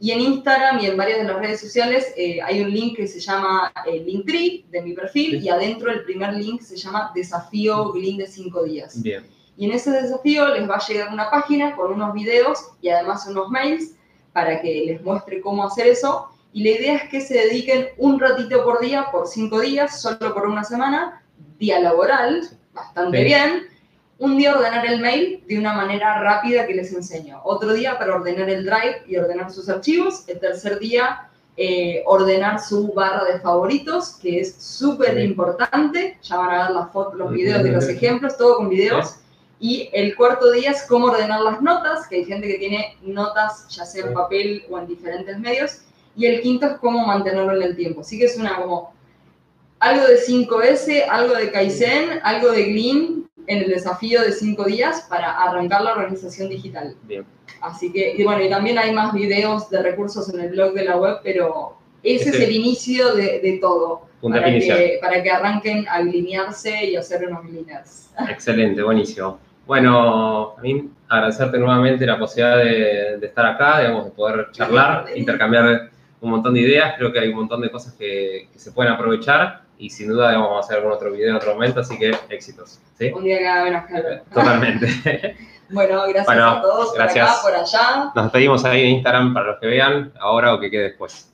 [0.00, 3.06] Y en Instagram y en varias de las redes sociales eh, hay un link que
[3.06, 7.92] se llama eh, Linktree de mi perfil y adentro el primer link se llama Desafío
[7.92, 9.00] Glyn de 5 días.
[9.00, 9.24] Bien.
[9.56, 13.26] Y en ese desafío les va a llegar una página con unos videos y además
[13.28, 13.95] unos mails
[14.36, 16.28] para que les muestre cómo hacer eso.
[16.52, 20.34] Y la idea es que se dediquen un ratito por día, por cinco días, solo
[20.34, 21.22] por una semana,
[21.58, 23.62] día laboral, bastante bien.
[24.18, 27.40] Un día ordenar el mail de una manera rápida que les enseño.
[27.44, 30.28] Otro día para ordenar el drive y ordenar sus archivos.
[30.28, 36.18] El tercer día eh, ordenar su barra de favoritos, que es súper importante.
[36.22, 39.16] Ya van a ver las fotos, los videos de los ejemplos, todo con videos.
[39.58, 43.66] Y el cuarto día es cómo ordenar las notas, que hay gente que tiene notas
[43.68, 45.82] ya sea en papel o en diferentes medios.
[46.14, 48.00] Y el quinto es cómo mantenerlo en el tiempo.
[48.00, 48.94] Así que es una como
[49.78, 55.06] algo de 5S, algo de Kaizen, algo de Glean en el desafío de 5 días
[55.08, 56.96] para arrancar la organización digital.
[57.04, 57.24] Bien.
[57.60, 60.84] Así que, y bueno, y también hay más videos de recursos en el blog de
[60.84, 64.06] la web, pero ese es el inicio de, de todo.
[64.20, 68.10] Para que, para que, arranquen a alinearse y hacer unos líneas.
[68.28, 69.38] Excelente, buenísimo.
[69.66, 75.90] Bueno, a mí agradecerte nuevamente la posibilidad de, estar acá, digamos, de poder charlar, intercambiar
[76.20, 76.94] un montón de ideas.
[76.96, 80.56] Creo que hay un montón de cosas que, se pueden aprovechar y sin duda vamos
[80.56, 82.80] a hacer algún otro video en otro momento, así que éxitos.
[83.12, 84.22] Un día cada menos calor.
[84.32, 85.36] Totalmente.
[85.70, 87.40] bueno, gracias a todos gracias.
[87.42, 88.12] por acá, por allá.
[88.14, 91.32] Nos despedimos ahí en Instagram para los que vean, ahora o que quede después.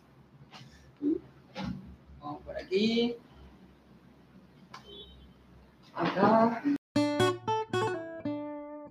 [2.20, 3.14] Vamos por aquí.
[5.94, 6.62] Acá.